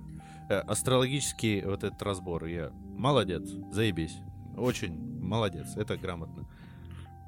[0.49, 2.45] э, астрологический вот этот разбор.
[2.45, 4.17] Я, молодец, заебись,
[4.57, 6.47] очень молодец, это грамотно.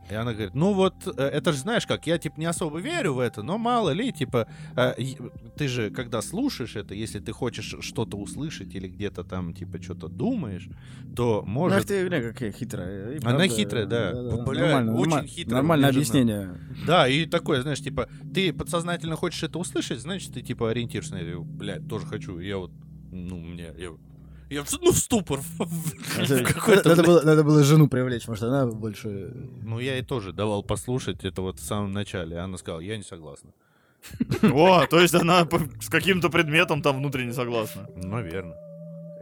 [0.10, 3.14] И она говорит, ну вот, э, это же знаешь как, я типа не особо верю
[3.14, 4.94] в это, но мало ли, типа, э,
[5.56, 10.08] ты же, когда слушаешь это, если ты хочешь что-то услышать или где-то там, типа, что-то
[10.10, 10.68] думаешь,
[11.16, 11.88] то может...
[11.88, 13.12] ты, бля, какая хитрая.
[13.14, 14.12] И Она правда, хитрая, да.
[14.44, 16.50] Бля, Нормально, очень норма- хитрая, Нормальное объяснение.
[16.86, 21.20] Да, и такое, знаешь, типа, ты подсознательно хочешь это услышать, значит, ты, типа, ориентируешься на
[21.20, 21.40] это.
[21.40, 22.40] Блядь, тоже хочу.
[22.40, 22.72] Я вот,
[23.12, 23.92] ну, мне, я,
[24.52, 25.40] я в- ну, в ступор.
[26.86, 29.32] Надо было, надо было жену привлечь, может, она больше...
[29.64, 32.38] Ну, я ей тоже давал послушать это вот в самом начале.
[32.38, 33.52] Она сказала, я не согласна.
[34.42, 35.48] О, то есть она
[35.80, 37.88] с каким-то предметом там внутренне согласна.
[37.96, 38.58] Наверное.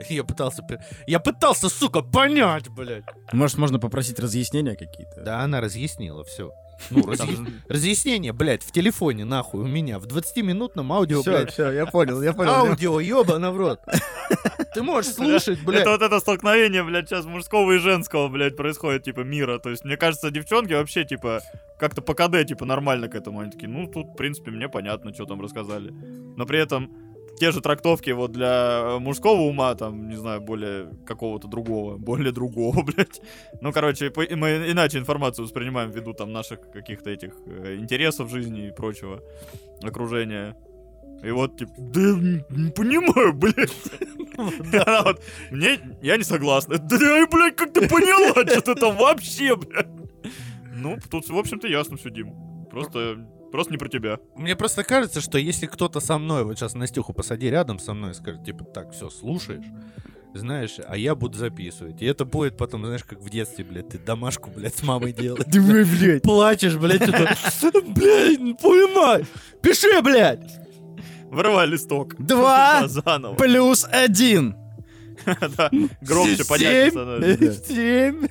[0.10, 0.64] Я пытался,
[1.08, 3.04] я пытался, сука, понять, блядь.
[3.34, 5.22] Может, можно попросить разъяснения какие-то?
[5.24, 6.52] Да, она разъяснила все.
[6.90, 11.52] Ну, разъя- разъяснение, блядь, в телефоне, нахуй, у меня, в 20-минутном аудио, Все, блядь.
[11.52, 12.52] все, я понял, я понял.
[12.52, 13.80] Аудио, ёбана в рот.
[14.74, 15.82] Ты можешь слушать, блядь.
[15.82, 19.60] Это вот это столкновение, блядь, сейчас мужского и женского, блядь, происходит, типа, мира.
[19.60, 21.42] То есть, мне кажется, девчонки вообще, типа,
[21.80, 23.40] как-то по КД, типа, нормально к этому.
[23.40, 25.92] Они такие, ну, тут, в принципе, мне понятно, что там рассказали.
[26.38, 26.92] Но при этом
[27.40, 32.32] те же трактовки вот для э, мужского ума, там, не знаю, более какого-то другого, более
[32.32, 33.22] другого, блядь.
[33.62, 38.72] Ну, короче, мы иначе информацию воспринимаем ввиду там наших каких-то этих э, интересов жизни и
[38.72, 39.22] прочего
[39.82, 40.56] окружения.
[41.24, 43.74] И вот, типа, да не, понимаю, блядь.
[44.88, 46.78] Она вот, мне, я не согласна.
[46.78, 49.88] Да, блядь, как ты поняла, что ты там вообще, блядь.
[50.76, 52.34] Ну, тут, в общем-то, ясно все, Дим.
[52.70, 53.18] Просто
[53.52, 54.20] Просто не про тебя.
[54.36, 58.12] Мне просто кажется, что если кто-то со мной, вот сейчас Настюху посади рядом со мной
[58.12, 59.66] и скажет, типа, так, все, слушаешь,
[60.34, 62.02] знаешь, а я буду записывать.
[62.02, 65.46] И это будет потом, знаешь, как в детстве, блядь, ты домашку, блядь, с мамой делаешь.
[65.48, 66.22] Давай, блядь.
[66.22, 67.82] Плачешь, блядь, что-то.
[67.82, 69.26] Блядь, не понимаю.
[69.62, 70.40] Пиши, блядь.
[71.32, 72.16] Вырывай листок.
[72.18, 73.36] Два Заново.
[73.36, 74.56] плюс один.
[75.58, 75.70] Да,
[76.02, 77.64] Громче, понятно становится.
[77.66, 78.28] Семь.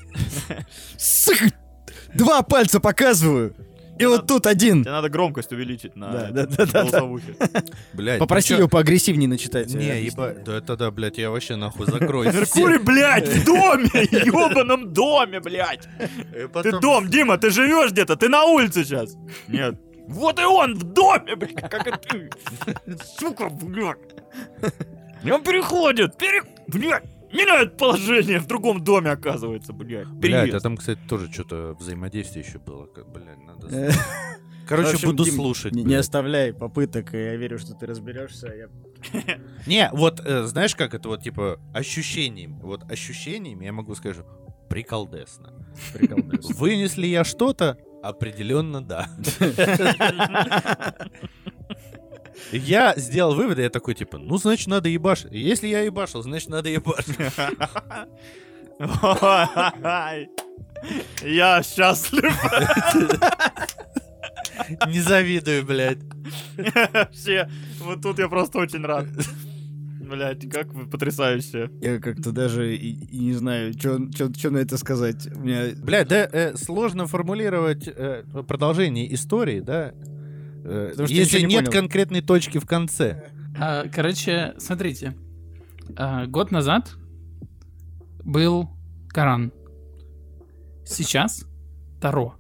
[2.14, 3.54] Два пальца показываю.
[3.98, 4.82] И вот тут один.
[4.82, 7.36] Тебе надо громкость увеличить на голосовухе.
[7.92, 8.18] Блядь.
[8.18, 8.58] Попроси чё?
[8.58, 9.72] его поагрессивнее начитать.
[9.72, 10.34] Не, э, еба...
[10.44, 12.32] Да это да, блядь, я вообще нахуй закрою.
[12.32, 13.90] Меркурий, блядь, в доме!
[13.94, 15.88] ебаном доме, блядь!
[16.62, 18.16] Ты дом, Дима, ты живешь где-то?
[18.16, 19.16] Ты на улице сейчас?
[19.48, 19.80] Нет.
[20.08, 22.30] Вот и он в доме, блядь, как и ты.
[23.18, 23.98] Сука, блядь.
[25.24, 26.42] И он переходит, пере...
[26.68, 30.08] блядь, меняет положение, в другом доме оказывается, блядь.
[30.08, 32.86] Блядь, а там, кстати, тоже что-то взаимодействие еще было.
[32.86, 33.68] как, Блядь, надо...
[33.68, 33.90] Э,
[34.66, 35.72] Короче, общем, буду Дим, слушать.
[35.72, 38.48] Не, не оставляй попыток, я верю, что ты разберешься.
[38.48, 38.68] Я...
[39.66, 42.58] Не, вот э, знаешь, как это вот, типа, ощущениями.
[42.62, 44.26] Вот ощущениями я могу сказать, что
[44.68, 45.54] приколдесно.
[45.94, 46.50] Приколдес.
[46.50, 47.78] Вынес ли я что-то?
[48.02, 49.08] Определенно да.
[52.52, 55.32] Я сделал выводы, я такой, типа, ну, значит, надо ебашить.
[55.32, 57.16] Если я ебашил, значит, надо ебашить.
[61.22, 62.32] Я счастлив.
[64.86, 65.98] Не завидую, блядь.
[66.92, 67.48] Вообще,
[67.80, 69.06] вот тут я просто очень рад.
[70.00, 71.70] Блядь, как вы потрясающе.
[71.82, 73.98] Я как-то даже и, и не знаю, что
[74.50, 75.26] на это сказать.
[75.34, 75.74] У меня...
[75.76, 79.92] Блядь, да э, сложно формулировать э, продолжение истории, да?
[80.68, 81.80] Потому что если не нет понял.
[81.80, 83.30] конкретной точки в конце.
[83.58, 85.16] А, короче, смотрите.
[85.96, 86.92] А, год назад
[88.24, 88.68] был
[89.08, 89.52] Коран.
[90.84, 91.44] Сейчас
[92.00, 92.34] Таро.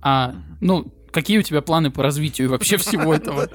[0.00, 3.48] А, ну, какие у тебя планы по развитию вообще всего этого?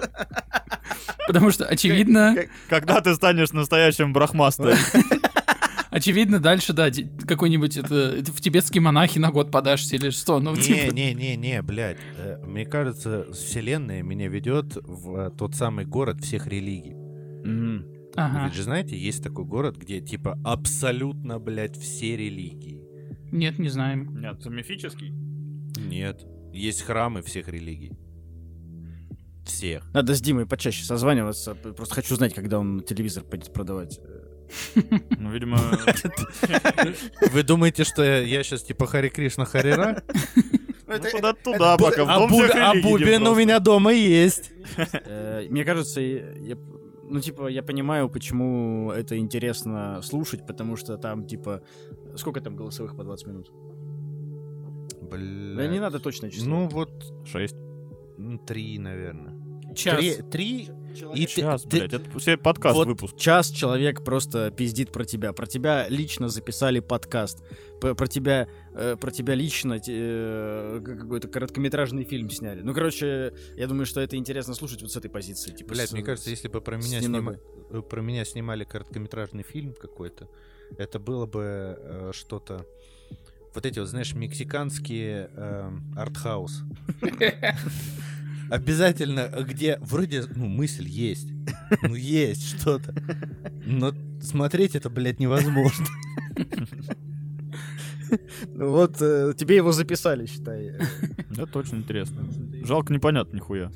[1.28, 2.36] Потому что, очевидно,
[2.70, 4.76] Когда ты станешь настоящим брахмастой?
[5.98, 6.90] очевидно, дальше, да,
[7.28, 10.94] какой-нибудь это, это в тибетские монахи на год подашься или что, ну, Не, типа...
[10.94, 11.98] не, не, не, блядь.
[12.18, 16.94] Э, Мне кажется, вселенная меня ведет в э, тот самый город всех религий.
[17.44, 17.84] Вы
[18.16, 18.46] Ага.
[18.46, 22.82] ведь же знаете, есть такой город, где типа абсолютно, блядь, все религии.
[23.32, 24.20] Нет, не знаем.
[24.20, 25.12] Нет, это мифический.
[25.78, 26.26] Нет.
[26.52, 27.92] Есть храмы всех религий.
[29.46, 29.94] Всех.
[29.94, 31.54] Надо с Димой почаще созваниваться.
[31.56, 34.00] Просто хочу знать, когда он телевизор пойдет продавать.
[35.20, 35.58] Ну, видимо,
[37.32, 40.04] Вы думаете, что я, сейчас типа Хари Кришна Харира?
[40.88, 42.06] ну, куда туда пока.
[42.06, 44.52] В А, а бубен у меня дома есть.
[45.06, 46.02] Э, Мне кажется,
[47.10, 51.62] ну, типа, я понимаю, почему это интересно слушать, потому что там, типа,
[52.16, 53.52] сколько там голосовых по 20 минут?
[55.10, 56.48] Да не надо точно число.
[56.48, 56.90] Ну вот
[57.26, 57.56] Шесть.
[58.46, 59.36] три, наверное.
[59.74, 60.00] Час.
[60.00, 60.70] Три, три
[61.16, 63.16] и ты- Час, ты- блядь, это все подкаст Вот выпуск.
[63.18, 65.34] час человек просто пиздит про тебя.
[65.34, 67.44] Про тебя лично записали подкаст.
[67.80, 72.62] Про тебя, э, про тебя лично э, какой-то короткометражный фильм сняли.
[72.62, 75.52] Ну, короче, я думаю, что это интересно слушать вот с этой позиции.
[75.52, 77.40] Типа, Блять, с- мне кажется, если бы про меня, снима-
[77.72, 80.28] э, про меня снимали короткометражный фильм какой-то,
[80.78, 82.66] это было бы э, что-то...
[83.54, 86.62] Вот эти вот, знаешь, мексиканские эм, артхаус.
[88.50, 91.30] Обязательно, где вроде, ну, мысль есть.
[91.82, 92.94] Ну, есть что-то.
[93.66, 95.86] Но смотреть это, блядь, невозможно.
[98.54, 100.76] Ну Вот э, тебе его записали, считай.
[101.38, 102.26] Это очень интересно.
[102.64, 103.70] Жалко, непонятно нихуя.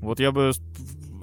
[0.00, 0.50] Вот я бы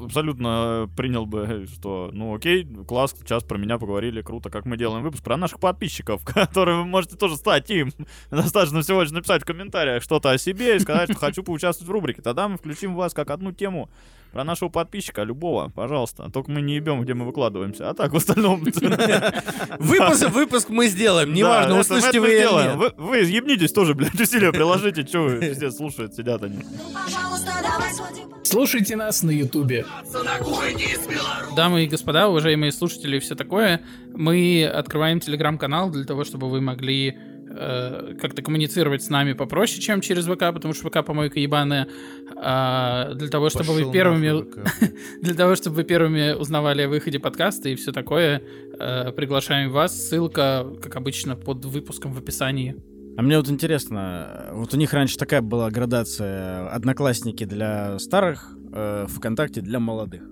[0.02, 5.04] абсолютно принял бы, что, ну окей, класс, сейчас про меня поговорили, круто, как мы делаем
[5.04, 7.92] выпуск про наших подписчиков, которые вы можете тоже стать им.
[8.32, 11.92] Достаточно всего лишь написать в комментариях что-то о себе и сказать, что хочу поучаствовать в
[11.92, 12.22] рубрике.
[12.22, 13.90] Тогда мы включим вас как одну тему
[14.34, 16.30] про нашего подписчика, любого, пожалуйста.
[16.32, 17.90] Только мы не ебем, где мы выкладываемся.
[17.90, 18.64] А так, в остальном...
[19.80, 22.94] Выпуск, выпуск мы сделаем, неважно, услышите вы или.
[22.98, 26.60] Вы, ебнитесь тоже, блядь, усилия приложите, что вы пиздец слушают, сидят они.
[28.44, 29.86] Слушайте нас на Ютубе.
[31.56, 33.82] Дамы и господа, уважаемые слушатели и все такое,
[34.16, 37.18] мы открываем телеграм-канал для того, чтобы вы могли
[37.56, 41.88] э, как-то коммуницировать с нами попроще, чем через ВК, потому что ВК помойка ебаная.
[42.36, 44.46] А, для того, чтобы Пошёл вы первыми,
[45.22, 48.42] для того, чтобы вы первыми узнавали о выходе подкаста и все такое,
[48.80, 49.96] э, приглашаем вас.
[50.10, 52.76] Ссылка, как обычно, под выпуском в описании.
[53.18, 59.06] А мне вот интересно, вот у них раньше такая была градация Одноклассники для старых, э,
[59.08, 60.24] ВКонтакте для молодых.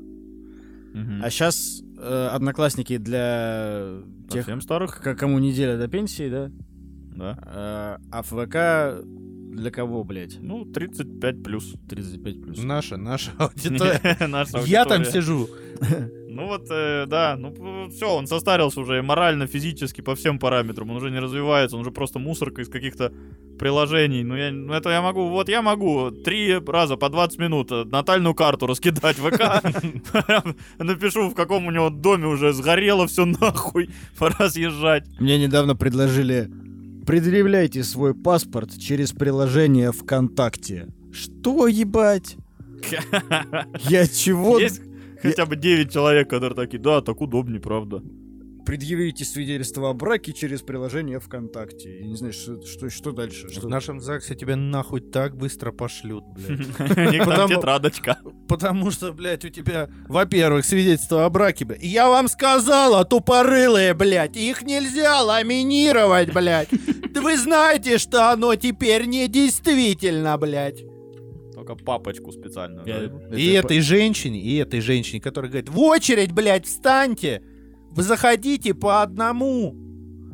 [0.93, 1.21] Мгм.
[1.23, 3.99] А сейчас Одноклассники для
[4.31, 5.01] тех, Совсем старых?
[5.01, 6.49] к- кому неделя до пенсии, да?
[7.15, 7.37] Да.
[7.45, 9.05] Э, а ФВК
[9.51, 10.37] для кого, блядь?
[10.41, 11.75] Ну, 35 плюс.
[11.89, 12.63] 35 плюс.
[12.63, 14.17] Наша, наша аудитория.
[14.65, 15.49] Я там сижу.
[16.33, 20.89] Ну вот, э, да, ну все, он состарился уже и морально, физически, по всем параметрам.
[20.89, 23.11] Он уже не развивается, он уже просто мусорка из каких-то
[23.59, 24.23] приложений.
[24.23, 27.83] Ну, я, ну это я могу, вот я могу три раза по 20 минут э,
[27.83, 29.61] натальную карту раскидать в ВК.
[30.79, 35.03] Напишу, в каком у него доме уже сгорело все нахуй, пора съезжать.
[35.19, 36.49] Мне недавно предложили
[37.05, 40.87] предъявляйте свой паспорт через приложение ВКонтакте.
[41.11, 42.37] Что, ебать?
[43.89, 44.59] Я чего?
[44.59, 44.81] Есть
[45.21, 48.01] хотя бы 9 человек, которые такие, да, так удобнее, правда.
[48.65, 51.99] Предъявите свидетельство о браке через приложение ВКонтакте.
[51.99, 53.47] Я не знаю, что, что, что дальше.
[53.47, 53.67] В Что...
[53.67, 56.67] нашем ЗАГСе тебя нахуй так быстро пошлют, блядь.
[57.49, 58.19] Тетрадочка.
[58.47, 61.83] Потому что, блядь, у тебя, во-первых, свидетельство о браке, блядь.
[61.83, 66.69] Я вам сказала, тупорылые, блядь, их нельзя ламинировать, блядь.
[67.15, 70.83] Вы знаете, что оно теперь не действительно, блядь.
[71.53, 72.87] Только папочку специальную.
[72.87, 73.37] Я- да?
[73.37, 77.41] И это этой женщине, и этой женщине, которая говорит, в очередь, блядь, встаньте,
[77.91, 79.75] вы заходите по одному.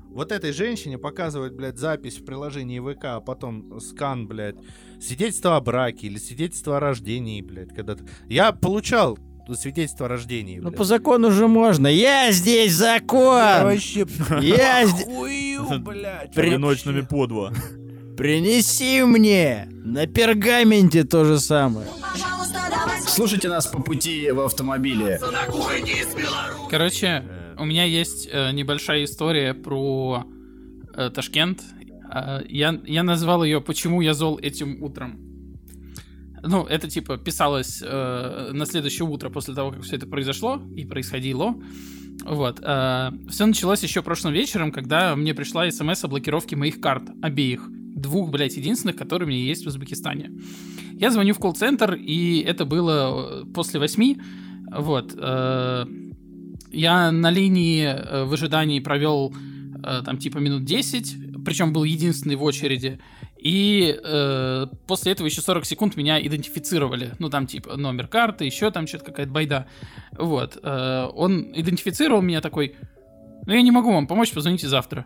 [0.10, 4.56] Вот этой женщине показывают, блядь, запись в приложении ВК, а потом скан, блядь,
[5.00, 8.04] свидетельство о браке или свидетельство о рождении, блядь, когда-то.
[8.28, 9.20] Я получал
[9.56, 11.88] свидетельство о рождении, Ну, по закону же можно.
[11.88, 13.64] Я здесь Я закон!
[13.64, 14.06] вообще
[14.42, 15.08] Я здесь...
[16.36, 17.54] Одиночными по два.
[18.18, 19.70] Принеси мне!
[19.72, 21.88] На пергаменте то же самое.
[22.12, 25.20] Пожалуйста, давай Слушайте нас по пути в автомобиле.
[26.70, 27.24] Короче,
[27.60, 30.26] у меня есть э, небольшая история про
[30.96, 31.62] э, Ташкент.
[32.14, 35.20] Э, я, я назвал ее «Почему я зол этим утром».
[36.44, 40.86] Ну, это типа писалось э, на следующее утро после того, как все это произошло и
[40.86, 41.56] происходило.
[42.26, 42.58] Вот.
[42.58, 47.70] все началось еще прошлым вечером, когда мне пришла смс о блокировке моих карт, обеих.
[47.70, 50.32] Двух, блядь, единственных, которые у меня есть в Узбекистане.
[50.94, 54.18] Я звоню в колл-центр, и это было э, после восьми.
[54.72, 55.14] Вот.
[55.16, 55.86] э,
[56.72, 59.34] я на линии э, в ожидании провел
[59.84, 63.00] э, там типа минут 10, причем был единственный в очереди.
[63.38, 67.14] И э, после этого еще 40 секунд меня идентифицировали.
[67.20, 69.68] Ну, там типа номер карты, еще там что-то какая-то байда.
[70.18, 70.58] Вот.
[70.62, 72.76] э, он идентифицировал меня такой,
[73.46, 75.06] ну я не могу вам помочь, позвоните завтра.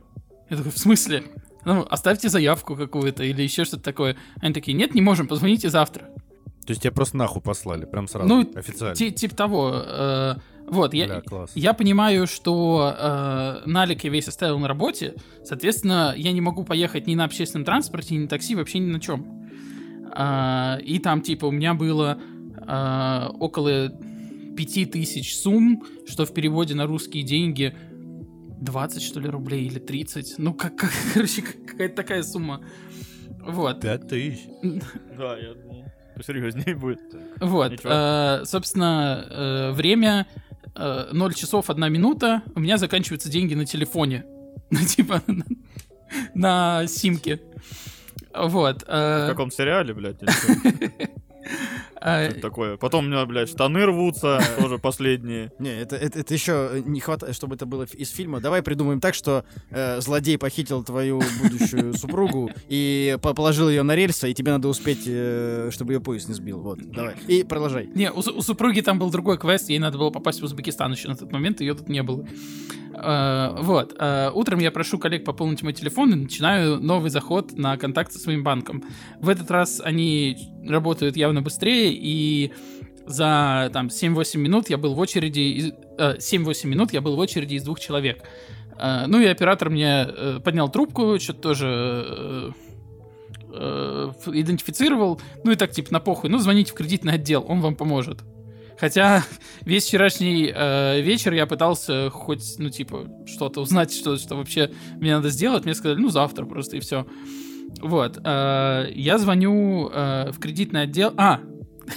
[0.50, 1.24] Я такой, в смысле?
[1.66, 4.18] Ну, оставьте заявку какую-то или еще что-то такое.
[4.42, 6.10] Они такие, нет, не можем, позвоните завтра.
[6.66, 8.96] То есть тебя просто нахуй послали, прям сразу, Ну, официально.
[8.96, 9.72] Ти- типа того.
[9.84, 10.36] э,
[10.68, 11.52] вот, я, Бля, класс.
[11.56, 17.08] я понимаю, что э, налик я весь оставил на работе, соответственно, я не могу поехать
[17.08, 19.50] ни на общественном транспорте, ни на такси, вообще ни на чем.
[20.14, 22.20] А, и там, типа, у меня было
[22.68, 23.90] а, около
[24.56, 27.76] 5000 сумм, что в переводе на русские деньги
[28.62, 30.36] 20, что ли, рублей или 30.
[30.38, 32.62] Ну, как, как короче, как- какая-то такая сумма.
[33.46, 33.82] Вот.
[33.82, 34.42] Пять тысяч.
[35.18, 35.86] Да, я думал,
[36.16, 37.00] посерьезнее будет.
[37.40, 40.28] Вот, э, собственно, э, время
[40.76, 42.42] э, 0 часов 1 минута.
[42.56, 44.26] У меня заканчиваются деньги на телефоне.
[44.74, 45.22] Ну, типа,
[46.34, 47.42] на симке.
[48.34, 48.84] Вот.
[48.84, 50.20] В э, каком сериале, блядь?
[52.02, 52.78] Что-то такое.
[52.78, 55.52] Потом у меня, блядь, штаны рвутся, тоже последние.
[55.60, 58.40] Не, это, это, это еще не хватает, чтобы это было из фильма.
[58.40, 63.96] Давай придумаем так, что э, злодей похитил твою будущую супругу и по- положил ее на
[63.96, 66.60] рельсы, и тебе надо успеть, э, чтобы ее поезд не сбил.
[66.62, 67.16] Вот, давай.
[67.28, 67.88] И продолжай.
[67.94, 71.08] Не, у, у супруги там был другой квест, ей надо было попасть в Узбекистан еще
[71.08, 72.26] на тот момент, ее тут не было.
[72.94, 73.96] Э, вот.
[73.98, 78.20] э, утром я прошу коллег пополнить мой телефон и начинаю новый заход на контакт со
[78.20, 78.84] своим банком.
[79.20, 80.38] В этот раз они
[80.68, 82.52] работают явно быстрее, и
[83.06, 85.40] за там 7-8 минут я был в очереди...
[85.40, 88.24] из- э, 7-8 минут я был в очереди из двух человек.
[88.78, 92.50] Э, ну и оператор мне э, поднял трубку, что-то тоже э,
[93.54, 95.20] э, идентифицировал.
[95.44, 96.30] Ну и так, типа, на похуй.
[96.30, 98.20] Ну, звоните в кредитный отдел, он вам поможет.
[98.82, 99.24] Хотя
[99.64, 105.16] весь вчерашний э, вечер я пытался хоть, ну, типа, что-то узнать, что, что вообще мне
[105.16, 105.66] надо сделать.
[105.66, 107.06] Мне сказали, ну, завтра просто, и все.
[107.80, 108.18] Вот.
[108.18, 111.14] э, я звоню э, в кредитный отдел.
[111.16, 111.42] А,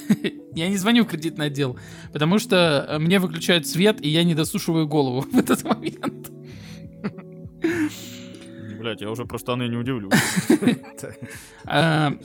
[0.55, 1.79] я не звоню в кредитный отдел,
[2.13, 6.31] потому что мне выключают свет, и я не досушиваю голову в этот момент.
[8.85, 10.13] Блядь, я уже про штаны не удивлюсь.
[11.67, 12.21] М-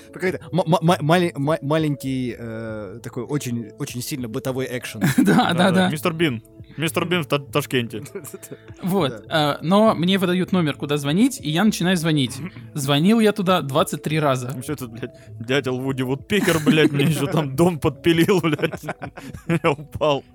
[1.62, 5.02] маленький э, такой очень, очень сильно бытовой экшен.
[5.18, 5.90] Да, да, да.
[5.90, 6.44] Мистер Бин.
[6.76, 8.04] Мистер Бин в Та- Ташкенте.
[8.84, 9.24] Вот.
[9.30, 12.38] э, Но мне выдают номер, куда звонить, и я начинаю звонить.
[12.74, 14.62] Звонил я туда 23 раза.
[14.62, 18.84] Что это, блядь, дятел Вуди Вудпекер, блядь, мне еще там дом подпилил, блядь.
[19.48, 20.26] Я упал.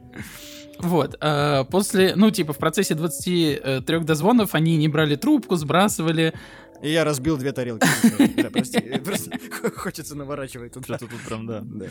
[0.84, 1.16] Вот.
[1.20, 6.34] э, После, ну, типа, в процессе 23 дозвонов они не брали трубку, сбрасывали.
[6.82, 7.86] И я разбил две тарелки.
[8.42, 9.30] Да, прости, э, просто
[9.76, 10.84] хочется наворачивать тут.
[10.84, 11.62] Что-то тут прям, да.
[11.64, 11.86] Да.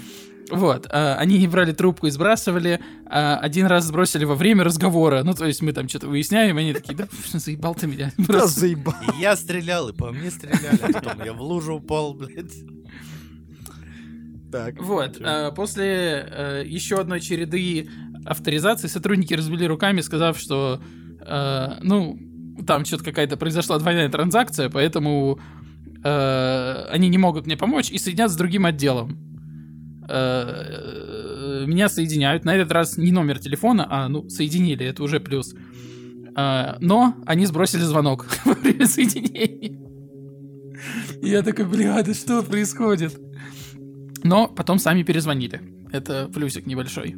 [0.52, 5.24] Вот, а, они не брали трубку и сбрасывали, а, один раз сбросили во время разговора,
[5.24, 8.12] ну, то есть мы там что-то выясняем, они такие, да заебал ты меня.
[8.18, 8.94] Да заебал.
[9.18, 12.54] И я стрелял, и по мне стреляли, а потом я в лужу упал, блядь.
[14.52, 14.80] Так.
[14.80, 17.90] Вот, а, после э, еще одной череды
[18.26, 20.82] авторизации сотрудники развели руками, сказав, что,
[21.22, 22.18] э, ну,
[22.68, 25.40] там что-то какая-то произошла двойная транзакция, поэтому
[26.04, 29.18] э, они не могут мне помочь и соединят с другим отделом.
[30.10, 35.56] Э, Меня соединяют, на этот раз не номер телефона, а, ну, соединили, это уже плюс.
[36.36, 39.80] Э, Но они сбросили звонок во время соединения.
[41.22, 43.18] Я такой, бля, да что происходит?
[44.24, 45.62] Но потом сами перезвонили.
[45.92, 47.16] Это плюсик небольшой.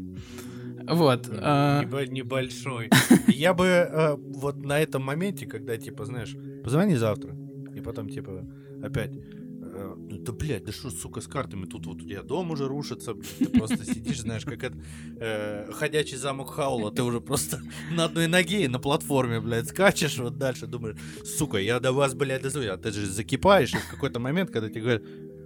[0.88, 1.29] Вот.
[1.31, 2.89] а, Небо- Небольшой.
[3.27, 7.36] Я бы э, вот на этом моменте, когда, типа, знаешь, позвони завтра,
[7.75, 8.45] и потом, типа,
[8.83, 12.67] опять, э, да, блядь, да что, сука, с картами, тут вот у тебя дом уже
[12.67, 14.77] рушится, блядь, ты просто сидишь, знаешь, как это,
[15.19, 17.59] э, ходячий замок Хаула, ты уже просто
[17.91, 22.13] на одной ноге и на платформе, блядь, скачешь вот дальше, думаешь, сука, я до вас,
[22.13, 25.03] блядь, дозвоню, а ты же закипаешь, и в какой-то момент, когда тебе говорят,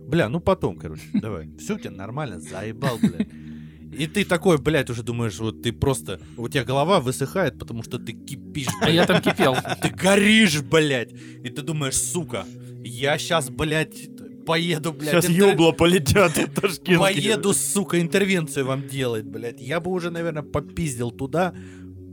[0.07, 3.29] бля, ну потом, короче, давай, все у тебя нормально, заебал, блядь.
[3.91, 6.19] И ты такой, блядь, уже думаешь, вот ты просто...
[6.37, 9.55] У тебя голова высыхает, потому что ты кипишь, А я там кипел.
[9.81, 11.11] Ты горишь, блядь.
[11.43, 12.45] И ты думаешь, сука,
[12.83, 14.09] я сейчас, блядь,
[14.45, 15.23] поеду, блядь.
[15.23, 16.33] Сейчас интер- ёбла полетят.
[16.97, 19.59] Поеду, сука, интервенцию вам делать, блядь.
[19.59, 21.53] Я бы уже, наверное, попиздил туда.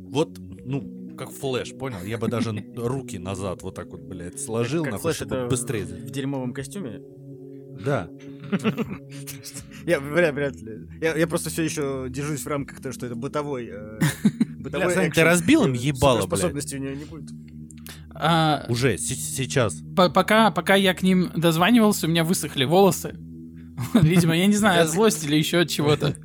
[0.09, 2.03] Вот, ну, как флэш, понял?
[2.05, 5.47] Я бы даже руки назад вот так вот, блядь, сложил, Как нахуй, Флэш чтобы это
[5.47, 5.85] быстрее.
[5.85, 7.01] В дерьмовом костюме?
[7.85, 8.09] Да.
[9.87, 10.89] Я вряд, вряд ли.
[11.01, 13.69] Я, я просто все еще держусь в рамках того, что это бытовой.
[13.73, 13.99] э,
[14.59, 17.31] бытовой Сань, ты разбил им ебало, суперспособностей у нее не будет.
[18.15, 19.07] А, Уже, с-
[19.37, 19.77] сейчас.
[19.95, 23.15] по- пока, пока я к ним дозванивался, у меня высохли волосы.
[23.95, 26.17] Видимо, я не знаю, от злости или еще от чего-то.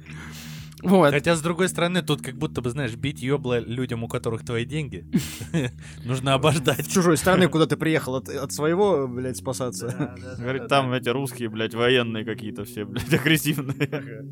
[0.83, 1.11] Вот.
[1.11, 4.65] Хотя, с другой стороны, тут как будто бы, знаешь, бить ёбла людям, у которых твои
[4.65, 5.05] деньги,
[6.05, 6.85] нужно обождать.
[6.85, 10.15] С чужой стороны, куда ты приехал от, от своего, блядь, спасаться.
[10.39, 14.25] Говорит, там эти русские, блядь, военные какие-то все, блядь, агрессивные.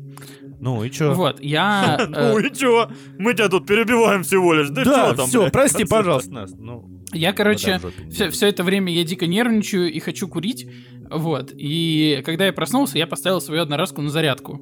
[0.62, 1.14] Ну и чё?
[1.14, 1.96] Вот, я...
[2.00, 2.90] э, Ну и чё?
[3.18, 4.68] Мы тебя тут перебиваем всего лишь.
[4.68, 6.52] Да все, прости, пожалуйста, нас.
[6.58, 7.80] Ну, Я, короче,
[8.10, 10.68] все, это время я дико нервничаю и хочу курить.
[11.10, 11.52] Вот.
[11.56, 14.60] И когда я проснулся, я поставил свою одноразку на зарядку.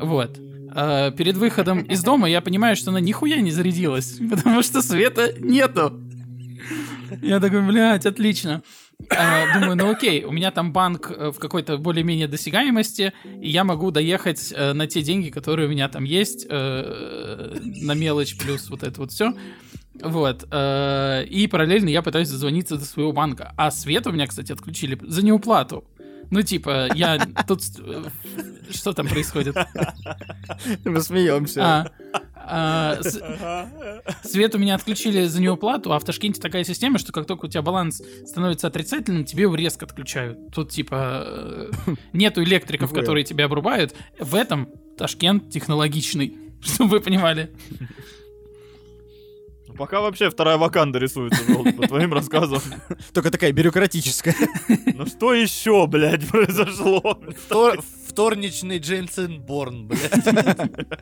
[0.00, 0.38] Вот.
[0.74, 5.32] А, перед выходом из дома я понимаю, что она нихуя не зарядилась, потому что света
[5.38, 6.00] нету.
[7.20, 8.62] Я такой, блядь, отлично.
[9.10, 13.64] А, думаю, ну окей, у меня там банк э, в какой-то более-менее досягаемости, и я
[13.64, 18.70] могу доехать э, на те деньги, которые у меня там есть, э, на мелочь плюс
[18.70, 19.32] вот это вот все.
[20.00, 20.46] Вот.
[20.50, 23.52] э, И параллельно я пытаюсь дозвониться до своего банка.
[23.56, 25.84] А свет у меня, кстати, отключили за неуплату.
[26.32, 27.60] Ну, типа, я тут...
[27.78, 28.04] э,
[28.70, 29.54] Что там происходит?
[30.82, 31.92] Мы смеемся.
[32.34, 32.98] А, а,
[34.24, 37.48] Свет у меня отключили за неуплату, а в Ташкенте такая система, что как только у
[37.48, 40.50] тебя баланс становится отрицательным, тебе его резко отключают.
[40.54, 41.70] Тут, типа, э,
[42.14, 43.94] нету электриков, которые тебя обрубают.
[44.18, 47.50] В этом Ташкент технологичный, чтобы вы понимали.
[49.76, 51.42] Пока вообще вторая ваканда рисуется,
[51.72, 52.60] по твоим рассказам.
[53.12, 54.34] Только такая бюрократическая.
[54.94, 57.20] Ну что еще, блядь, произошло?
[57.48, 60.12] Втор- Вторничный Джейнсен Борн, блядь.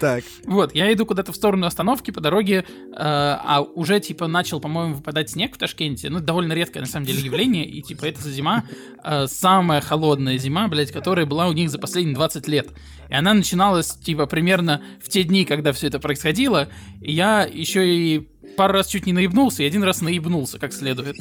[0.00, 0.24] Так.
[0.44, 4.94] Вот, я иду куда-то в сторону остановки по дороге, э, а уже, типа, начал, по-моему,
[4.94, 6.10] выпадать снег в Ташкенте.
[6.10, 7.66] Ну, довольно редкое, на самом деле, явление.
[7.66, 8.64] И, типа, эта зима
[9.04, 12.68] э, самая холодная зима, блядь, которая была у них за последние 20 лет.
[13.08, 16.68] И она начиналась, типа, примерно в те дни, когда все это происходило.
[17.00, 18.15] И я еще и
[18.56, 21.16] пару раз чуть не наебнулся, и один раз наебнулся как следует.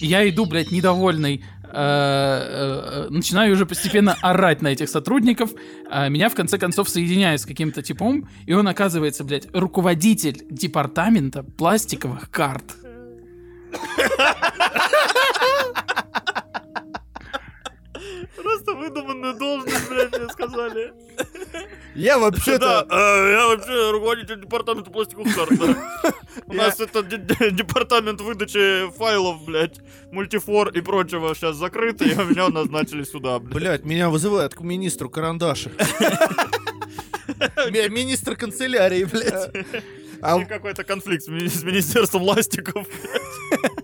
[0.00, 5.50] Я иду, блядь, недовольный, э, э, начинаю уже постепенно орать на этих сотрудников.
[5.90, 11.42] а Меня, в конце концов, соединяют с каким-то типом, и он оказывается, блядь, руководитель департамента
[11.42, 12.76] пластиковых карт.
[18.80, 20.92] Выдуманную должность, блядь, мне сказали.
[21.94, 22.86] Я вообще-то...
[22.90, 25.52] э, я вообще руководитель департамента пластиковых карт.
[26.46, 32.14] У нас это де- де- департамент выдачи файлов, блядь, мультифор и прочего сейчас закрыт, и
[32.14, 33.52] меня назначили сюда, блядь.
[33.54, 35.70] Блядь, меня вызывают к министру Карандаша.
[37.70, 39.50] Ми- Министр канцелярии, блядь.
[40.22, 41.28] А какой-то конфликт с
[41.62, 43.79] министерством ластиков, блядь.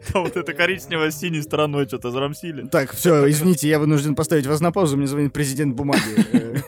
[0.12, 2.66] Там вот это коричневое с синей стороной что-то зарамсили.
[2.68, 6.00] Так, все, извините, я вынужден поставить вас на паузу, мне звонит президент бумаги.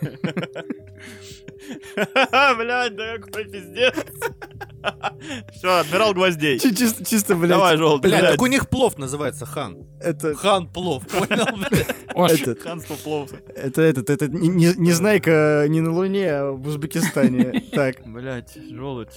[2.57, 3.95] Блядь, да какой пиздец.
[5.53, 6.59] Все, адмирал гвоздей.
[6.59, 7.51] Чи- Чисто, чисто, блядь.
[7.51, 8.33] Давай, желтый, Блядь, блядь.
[8.33, 9.87] так у них плов называется хан.
[10.01, 12.61] Это, Хан плов, понял, блядь?
[12.63, 13.31] Ханство плов.
[13.55, 17.63] это, этот, это не, не- незнайка не на Луне, а в Узбекистане.
[17.73, 19.09] Так, Блять, желудь.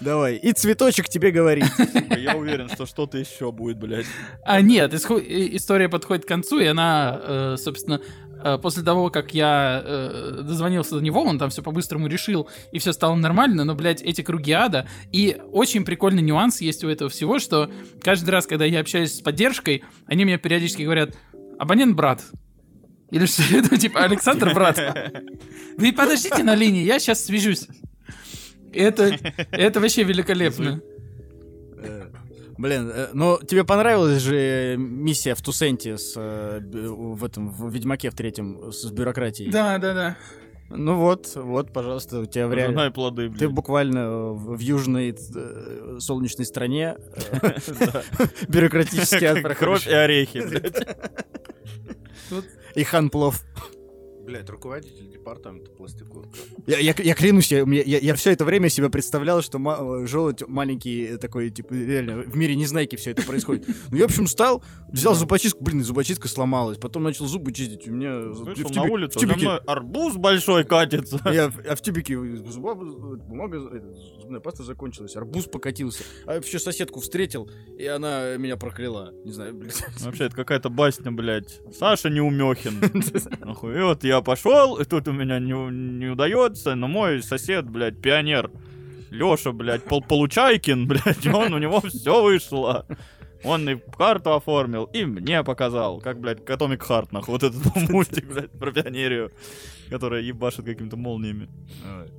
[0.00, 0.36] давай.
[0.36, 1.66] И цветочек тебе говорит.
[2.16, 4.06] Я уверен, что что-то еще будет, блядь.
[4.44, 8.00] А нет, история подходит к концу, и она, э, собственно,
[8.62, 12.92] после того, как я э, дозвонился до него, он там все по-быстрому решил, и все
[12.92, 14.88] стало нормально, но, блядь, эти круги ада.
[15.12, 17.70] И очень прикольный нюанс есть у этого всего, что
[18.02, 21.16] каждый раз, когда я общаюсь с поддержкой, они мне периодически говорят,
[21.58, 22.22] абонент брат.
[23.10, 24.78] Или что это, типа, Александр брат.
[25.76, 27.66] Вы подождите на линии, я сейчас свяжусь.
[28.72, 29.18] Это,
[29.52, 30.80] это вообще великолепно.
[32.56, 37.70] Э, Блин, э, ну тебе понравилась же миссия в Тусенте с э, в этом в
[37.70, 39.50] Ведьмаке в третьем с бюрократией?
[39.50, 40.16] Да, да, да.
[40.68, 43.50] Ну вот, вот, пожалуйста, у тебя в Пожинай плоды, Ты блядь.
[43.52, 47.58] буквально э, в южной э, солнечной стране э,
[48.48, 50.88] бюрократически Кровь и орехи, блядь.
[52.74, 53.10] И хан
[54.26, 56.26] Блядь, руководитель департамента пластиковых.
[56.66, 60.06] Я, я, я клянусь, я, я, я все это время себе представлял, что ма- э,
[60.06, 63.68] желудь маленький э, такой, типа, реально, в мире незнайки все это происходит.
[63.90, 66.76] Ну, я, в общем, встал, взял зубочистку, блин, зубочистка сломалась.
[66.78, 70.16] Потом начал зубы чистить, у меня в Вышел на в улицу, за тюбике- мной арбуз
[70.16, 71.20] большой катится.
[71.26, 73.60] Я, в- а в тюбике зуба- бумага,
[74.20, 76.02] зубная паста закончилась, арбуз покатился.
[76.26, 77.48] А еще соседку встретил,
[77.78, 79.12] и она меня прокляла.
[79.24, 79.84] Не знаю, блядь.
[80.00, 81.60] Вообще, это какая-то басня, блядь.
[81.78, 82.80] Саша Неумехин.
[83.46, 83.78] Нахуй.
[83.78, 88.00] И вот я пошел, и тут у меня не, не удается, но мой сосед, блядь,
[88.00, 88.50] пионер.
[89.10, 92.86] Леша, блядь, Пол Получайкин, блядь, он, у него все вышло.
[93.44, 98.26] Он и карту оформил, и мне показал, как, блядь, Atomic Heart, нахуй, вот этот мультик,
[98.26, 99.30] блядь, про пионерию,
[99.88, 101.48] которая ебашит какими-то молниями.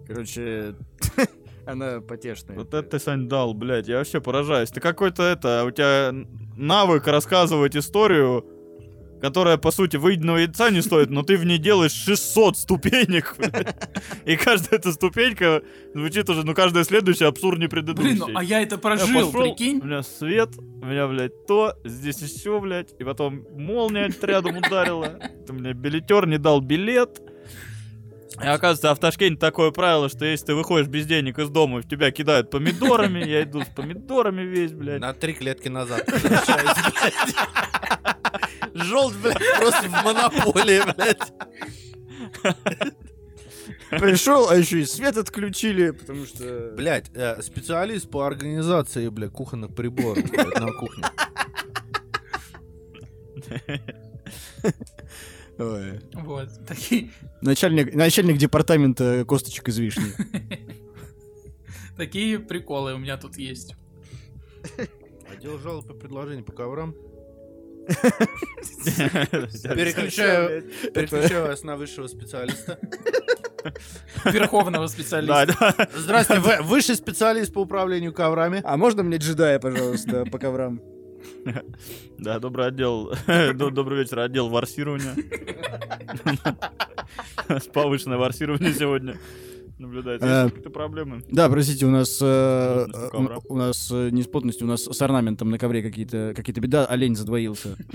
[0.08, 0.76] Короче,
[1.66, 2.56] она потешная.
[2.56, 4.70] Вот это ты, Сань, дал, блядь, я вообще поражаюсь.
[4.70, 6.14] Ты какой-то это, у тебя
[6.56, 8.46] навык рассказывать историю,
[9.22, 13.76] которая, по сути, выеденного яйца не стоит, но ты в ней делаешь 600 ступенек, блядь.
[14.26, 15.62] И каждая эта ступенька
[15.94, 18.10] звучит уже, ну, каждая следующая абсурднее предыдущей.
[18.10, 19.80] Блин, ну а я это Я прожил, пошёл, прикинь.
[19.82, 25.20] У меня свет, у меня, блядь, то, здесь еще, блядь, и потом молния рядом ударила.
[25.46, 27.22] Ты мне билетер не дал билет.
[28.40, 31.80] И оказывается, а в Ташкенте такое правило, что если ты выходишь без денег из дома,
[31.80, 35.02] в тебя кидают помидорами, я иду с помидорами весь, блядь.
[35.02, 36.08] На три клетки назад.
[38.78, 41.34] Желть, блядь, просто в монополии, блядь.
[43.90, 46.74] Пришел, а еще и свет отключили, потому что...
[46.76, 51.04] Блядь, э, специалист по организации, блядь, кухонных приборов блядь, на кухне.
[55.60, 56.00] Ой.
[56.14, 57.10] Вот, такие,
[57.42, 60.14] Начальник, начальник департамента косточек из вишни.
[61.98, 63.76] такие приколы у меня тут есть.
[65.32, 66.96] Отдел жалоб и предложений по коврам.
[69.76, 70.64] Переключаю.
[70.94, 72.80] Переключаю, вас на высшего специалиста.
[74.26, 75.88] Верховного специалиста.
[75.96, 78.62] Здравствуйте, вы высший специалист по управлению коврами.
[78.64, 80.82] А можно мне джедая, пожалуйста, по коврам?
[82.18, 83.14] Да, добрый отдел.
[83.54, 85.16] Добрый вечер, отдел варсирования.
[87.48, 89.18] С повышенное варсирование сегодня
[89.80, 90.28] наблюдается.
[90.28, 91.22] Э, Есть какие-то проблемы?
[91.30, 92.18] Да, простите, у нас...
[92.22, 93.40] э, у э.
[93.50, 97.76] У нас не спутность, у нас с орнаментом на ковре какие-то какие-то беда, олень задвоился.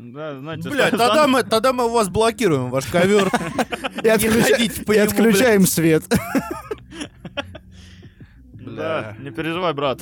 [0.00, 3.28] Да, знаете, сан- тогда мы, тогда мы у вас блокируем ваш ковер.
[4.04, 6.04] И, отключаем свет.
[8.54, 10.00] Да, не переживай, брат.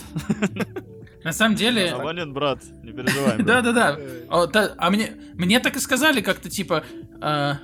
[1.24, 1.90] На самом деле...
[1.92, 3.36] Абонент, брат, не переживай.
[3.36, 3.46] брат.
[3.46, 3.98] Да-да-да.
[4.28, 6.84] А, та- А мне, мне так и сказали как-то, типа,
[7.20, 7.58] а,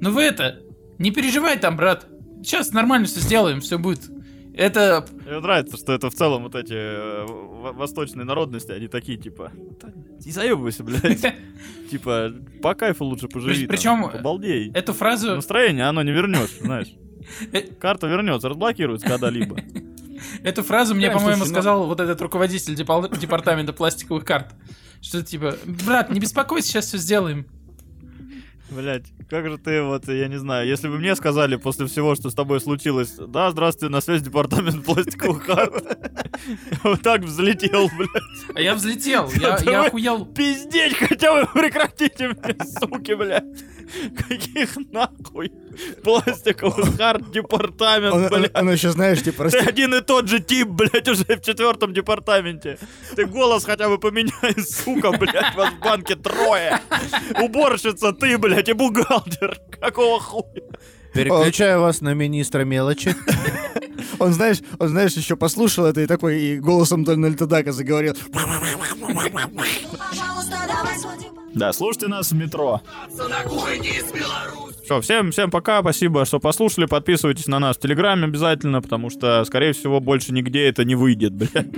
[0.00, 0.60] ну вы это,
[0.98, 2.06] не переживай там, брат.
[2.44, 4.10] Сейчас нормально все сделаем, все будет.
[4.54, 5.04] Это...
[5.26, 7.26] Мне нравится, что это в целом вот эти э,
[7.72, 9.92] восточные народности, они такие, типа, «Да
[10.24, 11.34] не заебывайся, блядь.
[11.90, 12.32] Типа,
[12.62, 13.66] по кайфу лучше поживи.
[13.66, 14.70] Причем- Обалдей.
[14.72, 15.34] Эту фразу...
[15.34, 16.88] Настроение оно не вернешь, знаешь.
[17.52, 17.62] Э.
[17.62, 19.56] Карта вернется, разблокируется когда-либо.
[20.42, 24.54] Эту фразу мне, по-моему, ну- сказал вот этот руководитель департамента пластиковых карт.
[25.00, 27.46] Что типа, брат, не беспокойся, сейчас все сделаем.
[28.70, 32.30] Блять, как же ты вот, я не знаю, если бы мне сказали после всего, что
[32.30, 35.98] с тобой случилось, да, здравствуйте, на связь департамент пластиковых карт.
[36.82, 38.56] Вот так взлетел, блядь.
[38.56, 40.24] А я взлетел, я, охуел.
[40.24, 43.44] Пиздеть хотя бы прекратите мне, суки, блядь.
[44.16, 45.52] Каких нахуй
[46.02, 48.54] пластиковых карт департамент, Он, блядь.
[48.56, 52.78] он еще, знаешь, типа, Ты один и тот же тип, блядь, уже в четвертом департаменте.
[53.16, 56.80] Ты голос хотя бы поменяй, сука, блядь, вас в банке трое.
[57.40, 59.58] Уборщица ты, блядь, и бухгалтер.
[59.80, 60.62] Какого хуя?
[61.14, 63.14] Переключаю вас на министра мелочи.
[64.18, 68.14] Он, знаешь, он, знаешь, еще послушал это и такой и голосом Дональда Дака заговорил.
[68.32, 71.30] Пожалуйста, давай сходим.
[71.54, 72.80] Да, слушайте нас в метро.
[73.28, 74.73] На кухоньке из Беларуси.
[74.84, 76.84] Все, всем, всем пока, спасибо, что послушали.
[76.84, 81.32] Подписывайтесь на нас в Телеграме обязательно, потому что, скорее всего, больше нигде это не выйдет,
[81.32, 81.68] блядь.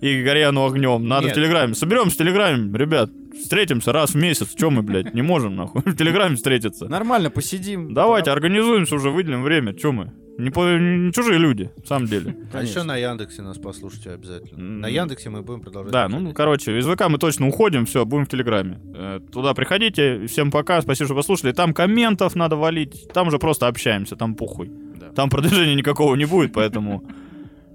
[0.00, 1.06] И горе оно огнем.
[1.06, 1.32] Надо Нет.
[1.32, 1.74] в Телеграме.
[1.74, 3.10] Соберемся в Телеграме, ребят.
[3.40, 4.56] Встретимся раз в месяц.
[4.56, 6.88] Чем мы, блядь, не можем, нахуй, в Телеграме встретиться.
[6.88, 7.94] Нормально, посидим.
[7.94, 9.72] Давайте, организуемся уже, выделим время.
[9.74, 10.12] Чем мы?
[10.38, 12.36] Не, по- не чужие люди, в самом деле.
[12.52, 14.58] А еще на Яндексе нас послушайте обязательно.
[14.60, 14.80] М.
[14.80, 15.92] На Яндексе мы будем продолжать.
[15.92, 18.78] Да, ну, короче, из ВК мы точно уходим, все, будем в Телеграме.
[18.94, 21.50] Э, Туда приходите, всем пока, спасибо, что послушали.
[21.52, 24.70] Там комментов надо валить, там уже просто общаемся, там похуй.
[25.00, 25.08] Да.
[25.10, 27.02] Там продвижения никакого не будет, поэтому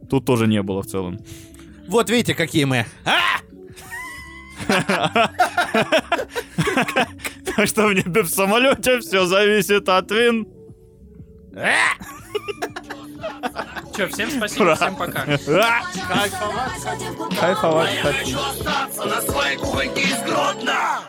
[0.10, 1.20] тут тоже не было в целом.
[1.90, 2.86] Вот видите, какие мы.
[7.56, 10.48] Так что в небе в самолете все зависит от вин.
[13.96, 15.24] Че, всем спасибо, всем пока.
[15.26, 15.64] Клуб.
[17.40, 21.02] Кайфовать Я хочу остаться на своей кухоньке из Гродно.